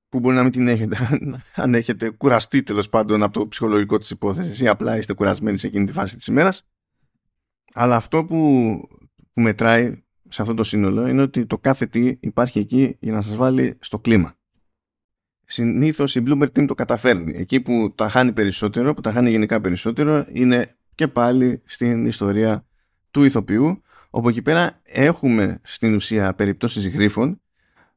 που 0.09 0.19
μπορεί 0.19 0.35
να 0.35 0.43
μην 0.43 0.51
την 0.51 0.67
έχετε 0.67 0.97
αν 1.55 1.73
έχετε 1.73 2.09
κουραστεί 2.09 2.63
τέλος 2.63 2.89
πάντων 2.89 3.23
από 3.23 3.39
το 3.39 3.47
ψυχολογικό 3.47 3.97
της 3.97 4.09
υπόθεσης 4.09 4.59
ή 4.59 4.67
απλά 4.67 4.97
είστε 4.97 5.13
κουρασμένοι 5.13 5.57
σε 5.57 5.67
εκείνη 5.67 5.85
τη 5.85 5.91
φάση 5.91 6.15
της 6.15 6.27
ημέρας. 6.27 6.63
Αλλά 7.73 7.95
αυτό 7.95 8.25
που, 8.25 8.37
που 9.33 9.41
μετράει 9.41 10.03
σε 10.27 10.41
αυτό 10.41 10.53
το 10.53 10.63
σύνολο 10.63 11.07
είναι 11.07 11.21
ότι 11.21 11.45
το 11.45 11.57
κάθε 11.57 11.85
τι 11.85 12.17
υπάρχει 12.19 12.59
εκεί 12.59 12.97
για 12.99 13.13
να 13.13 13.21
σας 13.21 13.35
βάλει 13.35 13.77
στο 13.79 13.99
κλίμα. 13.99 14.33
Συνήθως 15.45 16.15
η 16.15 16.23
Bloomer 16.27 16.43
Team 16.43 16.65
το 16.67 16.75
καταφέρνει. 16.75 17.33
Εκεί 17.37 17.61
που 17.61 17.93
τα 17.95 18.09
χάνει 18.09 18.31
περισσότερο, 18.31 18.93
που 18.93 19.01
τα 19.01 19.11
χάνει 19.11 19.29
γενικά 19.29 19.61
περισσότερο, 19.61 20.25
είναι 20.29 20.75
και 20.95 21.07
πάλι 21.07 21.61
στην 21.65 22.05
ιστορία 22.05 22.65
του 23.11 23.23
ηθοποιού, 23.23 23.81
όπου 24.09 24.29
εκεί 24.29 24.41
πέρα 24.41 24.81
έχουμε 24.83 25.59
στην 25.63 25.95
ουσία 25.95 26.33
περιπτώσεις 26.33 26.87
γρίφων 26.87 27.41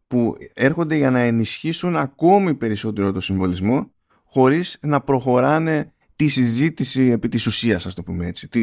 που 0.07 0.37
έρχονται 0.55 0.97
για 0.97 1.11
να 1.11 1.19
ενισχύσουν 1.19 1.97
ακόμη 1.97 2.55
περισσότερο 2.55 3.13
το 3.13 3.21
συμβολισμό 3.21 3.93
χωρίς 4.25 4.79
να 4.81 5.01
προχωράνε 5.01 5.93
τη 6.17 6.29
συζήτηση 6.29 7.03
επί 7.03 7.29
της 7.29 7.47
ουσίας, 7.47 7.87
ας 7.87 7.95
το 7.95 8.03
πούμε 8.03 8.27
έτσι. 8.27 8.49
Τη, 8.49 8.61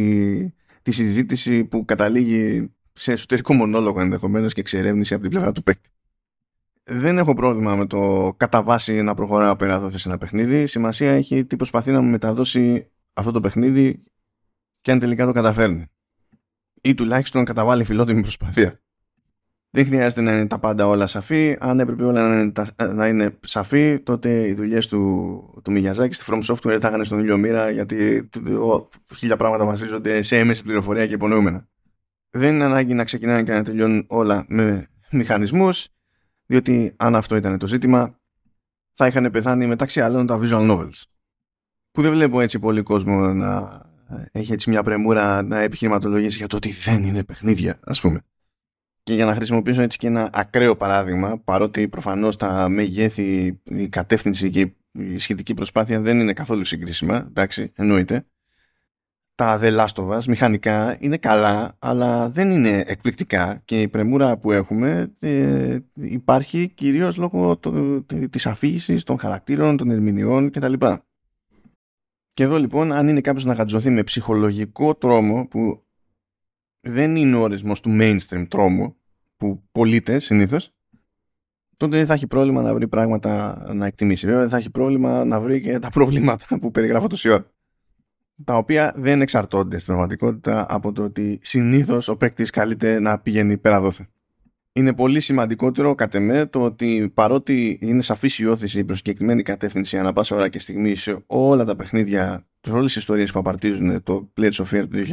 τη 0.90 0.96
συζήτηση 0.96 1.66
που 1.66 1.86
καταλήγει 1.86 2.72
σε 2.94 3.12
εσωτερικό 3.12 3.54
μονόλογο 3.54 4.02
ενδεχομένως 4.02 4.54
και 4.54 4.60
εξερεύνηση 4.60 5.14
από 5.14 5.22
την 5.22 5.32
πλευρά 5.32 5.52
του 5.52 5.64
παίκτη. 5.64 5.90
Δεν 6.84 7.18
έχω 7.18 7.34
πρόβλημα 7.34 7.76
με 7.76 7.86
το 7.86 8.34
κατά 8.38 8.64
βάση 8.64 9.02
να 9.02 9.14
προχωράω 9.14 9.56
πέρα 9.56 9.90
σε 9.90 10.10
ένα 10.10 10.18
παιχνίδι. 10.18 10.68
Σημασία 10.68 11.12
έχει 11.12 11.46
τι 11.46 11.56
προσπαθεί 11.56 11.92
να 11.92 12.02
μου 12.02 12.10
μεταδώσει 12.10 12.92
αυτό 13.14 13.32
το 13.32 13.40
παιχνίδι 13.40 14.04
και 14.82 14.92
αν 14.92 15.00
τελικά 15.00 15.26
το 15.26 15.32
καταφέρνει. 15.32 15.86
Ή 16.82 16.94
τουλάχιστον 16.94 17.46
καταβάλει 17.46 17.84
φιλότιμη 17.84 18.22
προσπαθία. 18.22 18.82
Δεν 19.72 19.86
χρειάζεται 19.86 20.22
να 20.22 20.34
είναι 20.34 20.48
τα 20.48 20.60
πάντα 20.60 20.88
όλα 20.88 21.08
σαφή. 21.08 21.58
Αν 21.60 21.80
έπρεπε 21.80 22.04
όλα 22.04 22.30
να 22.30 22.42
είναι, 22.42 22.52
να 22.94 23.08
είναι 23.08 23.38
σαφή, 23.42 24.00
τότε 24.00 24.48
οι 24.48 24.54
δουλειές 24.54 24.88
του, 24.88 25.62
του 25.64 25.72
Μιγιαζάκη 25.72 26.16
στη 26.16 26.26
From 26.28 26.44
Software 26.44 26.78
θα 26.80 26.88
είχαν 26.88 27.06
στον 27.06 27.20
ήλιο 27.20 27.38
μοίρα, 27.38 27.70
γιατί 27.70 28.30
ο, 28.46 28.90
χίλια 29.16 29.38
πράγματα 29.38 29.66
βασίζονται 29.66 30.22
σε 30.22 30.38
έμεση 30.38 30.64
πληροφορία 30.64 31.08
και 31.08 31.14
υπονοούμενα. 31.14 31.68
Δεν 32.30 32.54
είναι 32.54 32.64
ανάγκη 32.64 32.94
να 32.94 33.04
ξεκινάνε 33.04 33.44
και 33.44 33.52
να 33.52 33.64
τελειώνουν 33.64 34.06
όλα 34.08 34.46
με 34.48 34.88
μηχανισμούς, 35.12 35.88
διότι 36.46 36.94
αν 36.98 37.16
αυτό 37.16 37.36
ήταν 37.36 37.58
το 37.58 37.68
ζήτημα, 37.68 38.20
θα 38.94 39.08
είχαν 39.08 39.32
πεθάνει 39.32 39.68
μεταξύ 39.68 40.02
άλλων 40.02 40.26
τα 40.26 40.40
visual 40.42 40.72
novels. 40.72 41.04
Που 41.92 42.02
δεν 42.02 42.12
βλέπω 42.12 42.40
έτσι 42.40 42.60
πολύ 42.60 42.82
κόσμο 42.82 43.34
να 43.34 43.82
έχει 44.32 44.52
έτσι 44.52 44.70
μια 44.70 44.84
πρεμούρα 44.84 45.42
να 45.42 45.60
επιχειρηματολογήσει 45.60 46.38
για 46.38 46.48
το 46.48 46.56
ότι 46.56 46.72
δεν 46.72 47.04
είναι 47.04 47.24
παιχνίδια, 47.24 47.80
ας 47.84 48.02
πούμε. 48.02 48.24
Και 49.10 49.16
για 49.16 49.26
να 49.26 49.36
χρησιμοποιήσω 49.36 49.82
έτσι 49.82 49.98
και 49.98 50.08
ένα 50.08 50.30
ακραίο 50.34 50.76
παράδειγμα, 50.76 51.40
παρότι 51.40 51.88
προφανώς 51.88 52.36
τα 52.36 52.70
μεγέθη, 52.70 53.60
η 53.64 53.90
κατεύθυνση 53.90 54.50
και 54.50 54.72
η 54.92 55.18
σχετική 55.18 55.54
προσπάθεια 55.54 56.00
δεν 56.00 56.20
είναι 56.20 56.34
καθόλου 56.34 56.64
συγκρίσιμα, 56.64 57.26
εντάξει, 57.28 57.72
εννοείται. 57.76 58.26
Τα 59.36 59.60
The 59.62 59.78
Last 59.78 60.04
of 60.04 60.18
Us 60.18 60.24
μηχανικά 60.24 60.98
είναι 61.00 61.18
καλά, 61.18 61.76
αλλά 61.80 62.30
δεν 62.30 62.52
είναι 62.52 62.84
εκπληκτικά 62.88 63.62
και 63.66 63.82
η 63.82 63.88
πρεμούρα 63.88 64.38
που 64.38 64.52
έχουμε 64.52 65.12
ε, 65.20 65.78
υπάρχει 65.94 66.68
κυρίως 66.68 67.18
λόγω 67.18 67.58
το, 67.58 68.02
της 68.30 68.46
αφήγησης 68.46 69.04
των 69.04 69.20
χαρακτήρων, 69.20 69.78
των 69.78 69.90
ερμηνεών 69.90 70.50
κτλ. 70.50 70.74
Και 72.34 72.44
εδώ 72.44 72.58
λοιπόν 72.58 72.92
αν 72.92 73.08
είναι 73.08 73.22
κάποιος 73.22 73.46
να 73.46 73.54
γατζωθεί 73.54 73.90
με 73.90 74.04
ψυχολογικό 74.04 74.96
τρόμο 74.96 75.48
που 75.48 75.84
δεν 76.82 77.16
είναι 77.16 77.36
ο 77.36 77.42
ορισμός 77.42 77.82
του 77.82 77.98
mainstream 78.02 78.46
τρόμου 78.50 78.99
που 79.40 79.64
πωλείται 79.72 80.20
συνήθως 80.20 80.74
τότε 81.80 81.98
δεν 81.98 82.06
θα 82.06 82.14
έχει 82.14 82.28
πρόβλημα 82.28 82.62
να 82.62 82.74
βρει 82.74 82.88
πράγματα 82.88 83.64
να 83.74 83.86
εκτιμήσει. 83.86 84.26
Βέβαια 84.26 84.42
δεν 84.42 84.50
θα 84.50 84.58
έχει 84.58 84.70
πρόβλημα 84.70 85.26
να 85.26 85.40
βρει 85.40 85.62
και 85.62 85.80
τα 85.80 85.90
προβλήματα 85.90 86.46
που 86.60 86.72
περιγράφω 86.72 87.08
τόση 87.08 87.30
ώρα. 87.30 87.46
Τα 88.44 88.56
οποία 88.56 88.94
δεν 88.96 89.22
εξαρτώνται 89.22 89.76
στην 89.76 89.94
πραγματικότητα 89.94 90.66
από 90.70 90.92
το 90.92 91.04
ότι 91.04 91.40
συνήθως 91.42 92.08
ο 92.08 92.16
παίκτης 92.16 92.50
καλείται 92.50 93.00
να 93.00 93.20
πηγαίνει 93.20 93.58
πέρα 93.58 93.82
δόθε. 93.82 94.08
Είναι 94.72 94.94
πολύ 94.94 95.20
σημαντικότερο 95.20 95.96
κατ' 95.96 96.16
εμέ 96.16 96.46
το 96.46 96.64
ότι 96.64 97.12
παρότι 97.14 97.80
είναι 97.82 98.02
σαφής 98.02 98.40
η 98.40 98.46
όθηση 98.46 98.84
προς 98.84 98.98
συγκεκριμένη 98.98 99.44
κατεύθυνση 99.44 99.98
ανά 99.98 100.14
πάσα 100.14 100.36
ώρα 100.36 100.50
και 100.50 100.60
στιγμή 100.60 100.96
σε 100.96 101.24
όλα 101.28 101.66
τα 101.66 101.76
παιχνίδια, 101.76 102.48
σε 102.62 102.72
όλες 102.72 102.86
τις 102.86 102.96
ιστορίες 102.96 103.32
που 103.32 103.40
απαρτίζουν 103.40 104.04
το 104.04 104.32
Pledge 104.38 104.52
of 104.52 104.66
Fear 104.66 104.88
του 104.90 105.04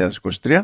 2023, 0.43 0.61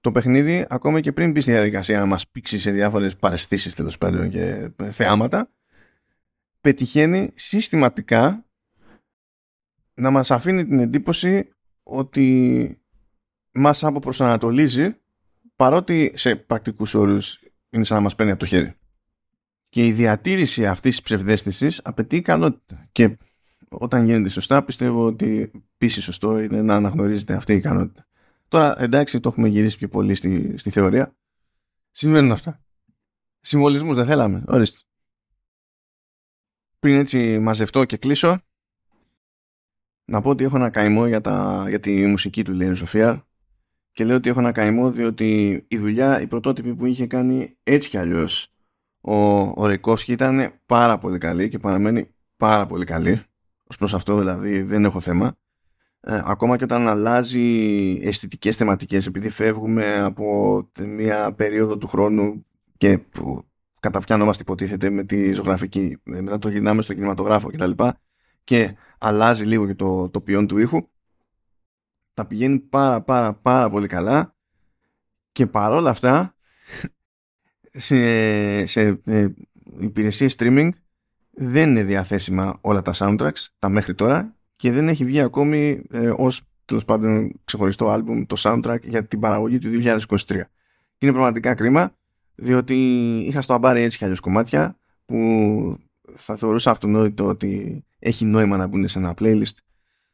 το 0.00 0.12
παιχνίδι, 0.12 0.66
ακόμα 0.68 1.00
και 1.00 1.12
πριν 1.12 1.30
μπει 1.30 1.40
στη 1.40 1.50
διαδικασία 1.50 1.98
να 1.98 2.06
μας 2.06 2.28
πήξει 2.28 2.58
σε 2.58 2.70
διάφορες 2.70 3.16
παρεστήσεις 3.16 3.74
τέλος 3.74 3.98
πάντων 3.98 4.30
και 4.30 4.70
θεάματα, 4.90 5.50
πετυχαίνει 6.60 7.30
συστηματικά 7.34 8.46
να 9.94 10.10
μας 10.10 10.30
αφήνει 10.30 10.66
την 10.66 10.78
εντύπωση 10.78 11.48
ότι 11.82 12.78
μας 13.52 13.84
αποπροσανατολίζει 13.84 14.96
παρότι 15.56 16.12
σε 16.14 16.36
πρακτικούς 16.36 16.94
όρους 16.94 17.40
είναι 17.70 17.84
σαν 17.84 17.96
να 17.96 18.02
μας 18.02 18.14
παίρνει 18.14 18.32
από 18.32 18.40
το 18.40 18.46
χέρι. 18.46 18.74
Και 19.68 19.86
η 19.86 19.92
διατήρηση 19.92 20.66
αυτής 20.66 20.90
της 20.90 21.02
ψευδέστησης 21.02 21.80
απαιτεί 21.84 22.16
ικανότητα. 22.16 22.88
Και 22.92 23.16
όταν 23.68 24.04
γίνεται 24.04 24.28
σωστά 24.28 24.64
πιστεύω 24.64 25.06
ότι 25.06 25.50
επίση 25.74 26.00
σωστό 26.00 26.40
είναι 26.40 26.62
να 26.62 26.74
αναγνωρίζετε 26.74 27.34
αυτή 27.34 27.52
η 27.52 27.56
ικανότητα. 27.56 28.05
Τώρα 28.48 28.82
εντάξει 28.82 29.20
το 29.20 29.28
έχουμε 29.28 29.48
γυρίσει 29.48 29.78
πιο 29.78 29.88
πολύ 29.88 30.14
στη, 30.14 30.56
στη 30.56 30.70
θεωρία. 30.70 31.16
Συμβαίνουν 31.90 32.32
αυτά. 32.32 32.64
Συμβολισμούς 33.40 33.96
δεν 33.96 34.06
θέλαμε. 34.06 34.44
Ορίστε. 34.46 34.78
Πριν 36.78 36.98
έτσι 36.98 37.38
μαζευτώ 37.38 37.84
και 37.84 37.96
κλείσω 37.96 38.40
να 40.04 40.20
πω 40.20 40.30
ότι 40.30 40.44
έχω 40.44 40.56
ένα 40.56 40.70
καημό 40.70 41.06
για, 41.06 41.20
τα, 41.20 41.64
για 41.68 41.80
τη 41.80 42.06
μουσική 42.06 42.44
του 42.44 42.52
Λένι 42.52 42.76
Σοφία 42.76 43.26
και 43.92 44.04
λέω 44.04 44.16
ότι 44.16 44.28
έχω 44.28 44.38
ένα 44.38 44.52
καημό 44.52 44.90
διότι 44.90 45.64
η 45.68 45.78
δουλειά, 45.78 46.20
η 46.20 46.26
πρωτότυπη 46.26 46.74
που 46.74 46.86
είχε 46.86 47.06
κάνει 47.06 47.56
έτσι 47.62 47.88
κι 47.88 47.96
αλλιώς 47.96 48.54
ο, 49.00 49.14
ο 49.40 49.66
Ρεκόφσκι 49.66 50.12
ήταν 50.12 50.60
πάρα 50.66 50.98
πολύ 50.98 51.18
καλή 51.18 51.48
και 51.48 51.58
παραμένει 51.58 52.14
πάρα 52.36 52.66
πολύ 52.66 52.84
καλή 52.84 53.22
ως 53.66 53.76
προς 53.76 53.94
αυτό 53.94 54.18
δηλαδή 54.18 54.62
δεν 54.62 54.84
έχω 54.84 55.00
θέμα 55.00 55.36
ε, 56.08 56.22
ακόμα 56.24 56.56
και 56.56 56.64
όταν 56.64 56.88
αλλάζει 56.88 57.98
αισθητικές 58.02 58.56
θεματικές 58.56 59.06
επειδή 59.06 59.28
φεύγουμε 59.28 59.98
από 59.98 60.68
μια 60.86 61.32
περίοδο 61.34 61.78
του 61.78 61.86
χρόνου 61.86 62.46
και 62.76 62.98
που 62.98 63.44
καταπιάνομαστε 63.80 64.42
υποτίθεται 64.42 64.90
με 64.90 65.04
τη 65.04 65.32
ζωγραφική 65.32 65.98
μετά 66.02 66.38
το 66.38 66.48
γυρνάμε 66.48 66.82
στο 66.82 66.94
κινηματογράφο 66.94 67.48
κτλ. 67.48 67.70
Και, 67.70 67.92
και 68.44 68.76
αλλάζει 68.98 69.44
λίγο 69.44 69.66
και 69.66 69.74
το, 69.74 70.08
το 70.08 70.20
ποιόν 70.20 70.46
του 70.46 70.58
ήχου 70.58 70.88
τα 72.14 72.26
πηγαίνει 72.26 72.58
πάρα 72.58 73.02
πάρα 73.02 73.34
πάρα 73.34 73.70
πολύ 73.70 73.86
καλά. 73.86 74.34
Και 75.32 75.46
παρόλα 75.46 75.90
αυτά 75.90 76.34
σε, 77.70 78.66
σε 78.66 79.00
ε, 79.04 79.28
υπηρεσίες 79.78 80.34
streaming 80.38 80.70
δεν 81.30 81.70
είναι 81.70 81.82
διαθέσιμα 81.82 82.58
όλα 82.60 82.82
τα 82.82 82.92
soundtracks 82.96 83.46
τα 83.58 83.68
μέχρι 83.68 83.94
τώρα 83.94 84.35
και 84.56 84.72
δεν 84.72 84.88
έχει 84.88 85.04
βγει 85.04 85.20
ακόμη 85.20 85.82
ε, 85.90 86.12
ως 86.16 86.42
τέλος 86.64 86.84
πάντων 86.84 87.40
ξεχωριστό 87.44 87.88
άλμπουμ 87.88 88.24
το 88.26 88.36
soundtrack 88.38 88.82
για 88.82 89.06
την 89.06 89.20
παραγωγή 89.20 89.58
του 89.58 89.68
2023. 89.82 90.40
Είναι 90.98 91.12
πραγματικά 91.12 91.54
κρίμα 91.54 91.94
διότι 92.34 92.74
είχα 93.18 93.40
στο 93.40 93.54
αμπάρι 93.54 93.82
έτσι 93.82 93.98
κι 93.98 94.04
αλλιώς 94.04 94.20
κομμάτια 94.20 94.78
που 95.04 95.78
θα 96.14 96.36
θεωρούσα 96.36 96.70
αυτονόητο 96.70 97.24
ότι 97.26 97.84
έχει 97.98 98.24
νόημα 98.24 98.56
να 98.56 98.66
μπουν 98.66 98.88
σε 98.88 98.98
ένα 98.98 99.14
playlist 99.18 99.56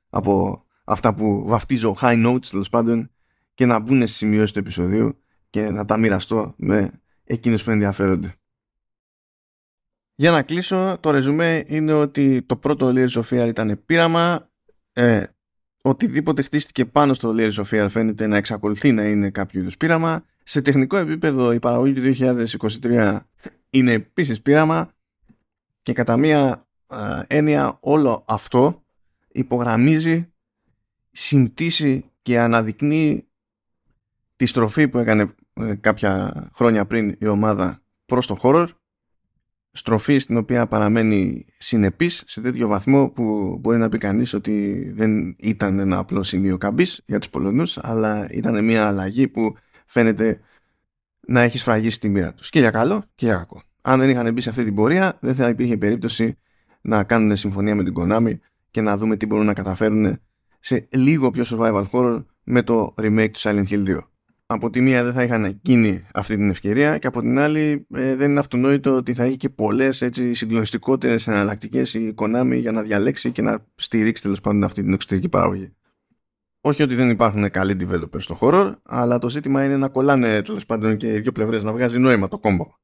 από 0.09 0.65
αυτά 0.85 1.15
που 1.15 1.45
βαφτίζω 1.47 1.97
high 2.01 2.27
notes 2.27 2.47
τέλος 2.51 2.69
πάντων 2.69 3.11
και 3.55 3.67
να 3.67 3.79
μπουν 3.79 3.97
στις 3.97 4.17
σημειώσεις 4.17 4.53
του 4.53 4.59
επεισοδίου 4.59 5.23
και 5.51 5.71
να 5.71 5.85
τα 5.85 5.97
μοιραστώ 5.97 6.55
με 6.57 7.01
εκείνους 7.25 7.65
που 7.65 7.71
ενδιαφέρονται. 7.71 8.35
Για 10.23 10.31
να 10.31 10.43
κλείσω, 10.43 10.97
το 11.01 11.11
ρεζουμέ 11.11 11.65
είναι 11.67 11.93
ότι 11.93 12.43
το 12.43 12.57
πρώτο 12.57 12.93
Layers 12.95 13.23
of 13.23 13.23
Fear 13.23 13.49
ήταν 13.49 13.83
πείραμα. 13.87 14.49
Ε, 14.93 15.25
οτιδήποτε 15.83 16.43
χτίστηκε 16.43 16.85
πάνω 16.85 17.15
στο 17.15 17.35
Layers 17.37 17.53
of 17.53 17.65
Fear 17.65 17.87
φαίνεται 17.91 18.27
να 18.27 18.37
εξακολουθεί 18.37 18.93
να 18.93 19.05
είναι 19.05 19.31
κάποιο 19.31 19.61
είδους 19.61 19.77
πείραμα. 19.77 20.25
Σε 20.43 20.63
τεχνικό 20.63 20.97
επίπεδο 20.97 21.53
η 21.53 21.59
παραγωγή 21.59 21.93
του 21.93 22.15
2023 22.83 23.19
είναι 23.71 23.93
επίσης 23.93 24.43
πείραμα 24.43 24.91
και 25.83 25.93
κατά 25.93 26.17
μία 26.17 26.67
ε, 26.87 26.97
έννοια 27.27 27.77
όλο 27.81 28.25
αυτό 28.27 28.83
υπογραμμίζει 29.33 30.33
συμπτήσει 31.11 32.11
και 32.23 32.41
αναδεικνύει 32.41 33.27
τη 34.37 34.47
στροφή 34.47 34.89
που 34.89 34.99
έκανε 34.99 35.35
ε, 35.55 35.75
κάποια 35.75 36.33
χρόνια 36.55 36.87
πριν 36.87 37.17
η 37.19 37.27
ομάδα 37.27 37.83
προς 38.07 38.27
το 38.27 38.37
horror 38.43 38.67
στροφή 39.73 40.19
στην 40.19 40.37
οποία 40.37 40.67
παραμένει 40.67 41.45
συνεπής 41.59 42.23
σε 42.27 42.41
τέτοιο 42.41 42.69
βαθμό 42.69 43.09
που 43.09 43.57
μπορεί 43.61 43.79
να 43.79 43.89
πει 43.89 43.99
κανείς 43.99 44.35
ότι 44.35 44.87
δεν 44.95 45.37
ήταν 45.39 45.79
ένα 45.79 45.99
απλό 45.99 46.23
σημείο 46.23 46.59
καμπής 46.59 47.03
για 47.07 47.19
τους 47.19 47.31
Πολωνούς 47.31 47.79
αλλά 47.83 48.31
ήταν 48.31 48.65
μια 48.65 48.87
αλλαγή 48.87 49.29
που 49.29 49.57
φαίνεται 49.87 50.41
να 51.27 51.41
έχει 51.41 51.59
σφραγίσει 51.59 52.01
τη 52.01 52.09
μοίρα 52.09 52.35
τους. 52.35 52.51
Και 52.51 52.59
για 52.59 52.71
καλό 52.71 53.05
και 53.15 53.27
για 53.27 53.35
κακό. 53.35 53.63
Αν 53.83 53.99
δεν 53.99 54.09
είχαν 54.09 54.33
μπει 54.33 54.41
σε 54.41 54.51
αυτή 54.51 54.65
την 54.65 54.75
πορεία, 54.75 55.19
δεν 55.21 55.35
θα 55.35 55.49
υπήρχε 55.49 55.77
περίπτωση 55.77 56.39
να 56.81 57.05
κάνουν 57.05 57.37
συμφωνία 57.37 57.75
με 57.75 57.85
την 57.85 57.95
Konami 57.97 58.33
και 58.71 58.81
να 58.81 58.97
δούμε 58.97 59.17
τι 59.17 59.27
μπορούν 59.27 59.47
να 59.47 59.53
καταφέρουν 59.53 60.21
σε 60.61 60.89
λίγο 60.91 61.31
πιο 61.31 61.45
survival 61.47 61.85
horror 61.91 62.25
με 62.45 62.63
το 62.63 62.95
remake 62.99 63.31
του 63.33 63.41
Silent 63.41 63.67
Hill 63.69 63.89
2. 63.89 63.99
Από 64.53 64.71
τη 64.71 64.81
μία 64.81 65.05
δεν 65.05 65.13
θα 65.13 65.23
είχαν 65.23 65.45
εκείνη 65.45 66.07
αυτή 66.13 66.37
την 66.37 66.51
ευκαιρία 66.51 66.99
και 66.99 67.07
από 67.07 67.21
την 67.21 67.39
άλλη 67.39 67.87
ε, 67.95 68.17
δεν 68.17 68.31
είναι 68.31 68.41
αυτονόητο 68.41 68.95
ότι 68.95 69.15
θα 69.15 69.25
έχει 69.25 69.37
και 69.37 69.49
πολλές 69.49 70.09
συγκλονιστικότερες 70.33 71.27
εναλλακτικές 71.27 71.95
η 71.95 72.15
Konami 72.17 72.59
για 72.61 72.73
να 72.73 72.83
διαλέξει 72.83 73.33
και 73.33 73.43
να 73.43 73.67
στηρίξει 73.75 74.23
τέλος 74.23 74.41
πάντων 74.41 74.65
αυτή 74.65 74.83
την 74.83 74.93
εξωτερική 74.93 75.29
παραγωγή. 75.29 75.73
Όχι 76.61 76.83
ότι 76.83 76.95
δεν 76.95 77.11
υπάρχουν 77.11 77.51
καλοί 77.51 77.77
developers 77.81 78.21
στο 78.21 78.39
horror, 78.41 78.75
αλλά 78.83 79.19
το 79.19 79.29
ζήτημα 79.29 79.65
είναι 79.65 79.77
να 79.77 79.89
κολλάνε 79.89 80.43
τέλος 80.43 80.67
πάντων 80.67 80.97
και 80.97 81.15
οι 81.15 81.21
δύο 81.21 81.33
πλευρές 81.33 81.65
να 81.65 81.73
βγάζει 81.73 81.99
νόημα 81.99 82.29
το 82.29 82.39
κόμπο. 82.39 82.75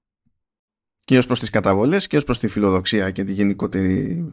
Και 1.04 1.18
ως 1.18 1.26
προς 1.26 1.40
τις 1.40 1.50
καταβολές 1.50 2.06
και 2.06 2.16
ως 2.16 2.24
προς 2.24 2.38
τη 2.38 2.48
φιλοδοξία 2.48 3.10
και 3.10 3.24
τη 3.24 3.32
γενικότερη 3.32 4.26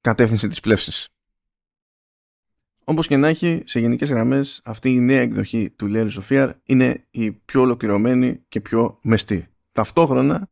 κατεύθυνση 0.00 0.48
της 0.48 0.60
πλεύσης. 0.60 1.08
Όπως 2.90 3.06
και 3.06 3.16
να 3.16 3.28
έχει, 3.28 3.62
σε 3.66 3.80
γενικές 3.80 4.10
γραμμές, 4.10 4.60
αυτή 4.64 4.94
η 4.94 5.00
νέα 5.00 5.20
εκδοχή 5.20 5.70
του 5.70 5.90
Layers 5.94 6.10
of 6.10 6.28
Fear 6.28 6.50
είναι 6.64 7.06
η 7.10 7.32
πιο 7.32 7.60
ολοκληρωμένη 7.60 8.44
και 8.48 8.60
πιο 8.60 8.98
μεστή. 9.02 9.46
Ταυτόχρονα 9.72 10.48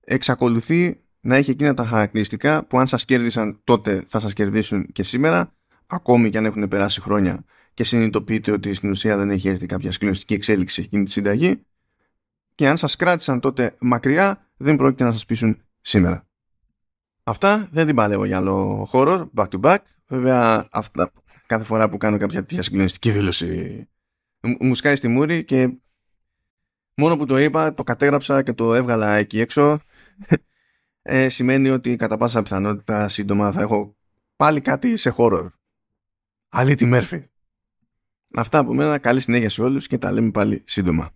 εξακολουθεί 0.00 1.00
να 1.20 1.36
έχει 1.36 1.50
εκείνα 1.50 1.74
τα 1.74 1.84
χαρακτηριστικά 1.84 2.64
που 2.64 2.78
αν 2.78 2.86
σας 2.86 3.04
κέρδισαν 3.04 3.60
τότε 3.64 4.04
θα 4.08 4.20
σας 4.20 4.32
κερδίσουν 4.32 4.86
και 4.92 5.02
σήμερα, 5.02 5.54
ακόμη 5.86 6.30
και 6.30 6.38
αν 6.38 6.44
έχουν 6.44 6.68
περάσει 6.68 7.00
χρόνια 7.00 7.44
και 7.74 7.84
συνειδητοποιείτε 7.84 8.52
ότι 8.52 8.74
στην 8.74 8.90
ουσία 8.90 9.16
δεν 9.16 9.30
έχει 9.30 9.48
έρθει 9.48 9.66
κάποια 9.66 9.92
σκληρωστική 9.92 10.34
εξέλιξη 10.34 10.74
σε 10.74 10.80
εκείνη 10.80 11.04
τη 11.04 11.10
συνταγή 11.10 11.60
και 12.54 12.68
αν 12.68 12.76
σας 12.76 12.96
κράτησαν 12.96 13.40
τότε 13.40 13.74
μακριά 13.80 14.46
δεν 14.56 14.76
πρόκειται 14.76 15.04
να 15.04 15.12
σας 15.12 15.26
πείσουν 15.26 15.62
σήμερα. 15.80 16.26
Αυτά 17.24 17.68
δεν 17.72 17.86
την 17.86 17.94
παλεύω 17.94 18.24
για 18.24 18.36
άλλο 18.36 18.84
χώρο, 18.88 19.30
back 19.36 19.48
to 19.48 19.60
back. 19.60 19.78
Βέβαια, 20.08 20.68
αυτά, 20.70 21.10
κάθε 21.46 21.64
φορά 21.64 21.88
που 21.88 21.96
κάνω 21.96 22.18
κάποια 22.18 22.40
τέτοια 22.40 22.62
συγκλονιστική 22.62 23.10
δήλωση 23.10 23.88
μου 24.60 24.74
σκάει 24.74 24.96
στη 24.96 25.08
μούρη 25.08 25.44
και 25.44 25.70
μόνο 26.94 27.16
που 27.16 27.26
το 27.26 27.38
είπα, 27.38 27.74
το 27.74 27.82
κατέγραψα 27.82 28.42
και 28.42 28.52
το 28.52 28.74
έβγαλα 28.74 29.14
εκεί 29.14 29.40
έξω 29.40 29.80
ε, 31.02 31.28
σημαίνει 31.28 31.70
ότι 31.70 31.96
κατά 31.96 32.16
πάσα 32.16 32.42
πιθανότητα 32.42 33.08
σύντομα 33.08 33.52
θα 33.52 33.60
έχω 33.60 33.96
πάλι 34.36 34.60
κάτι 34.60 34.96
σε 34.96 35.10
χώρο. 35.10 35.52
Αλή 36.48 36.74
τη 36.74 36.86
Μέρφη. 36.86 37.24
Αυτά 38.34 38.58
από 38.58 38.74
μένα, 38.74 38.98
καλή 38.98 39.20
συνέχεια 39.20 39.48
σε 39.48 39.62
όλους 39.62 39.86
και 39.86 39.98
τα 39.98 40.12
λέμε 40.12 40.30
πάλι 40.30 40.62
σύντομα. 40.66 41.15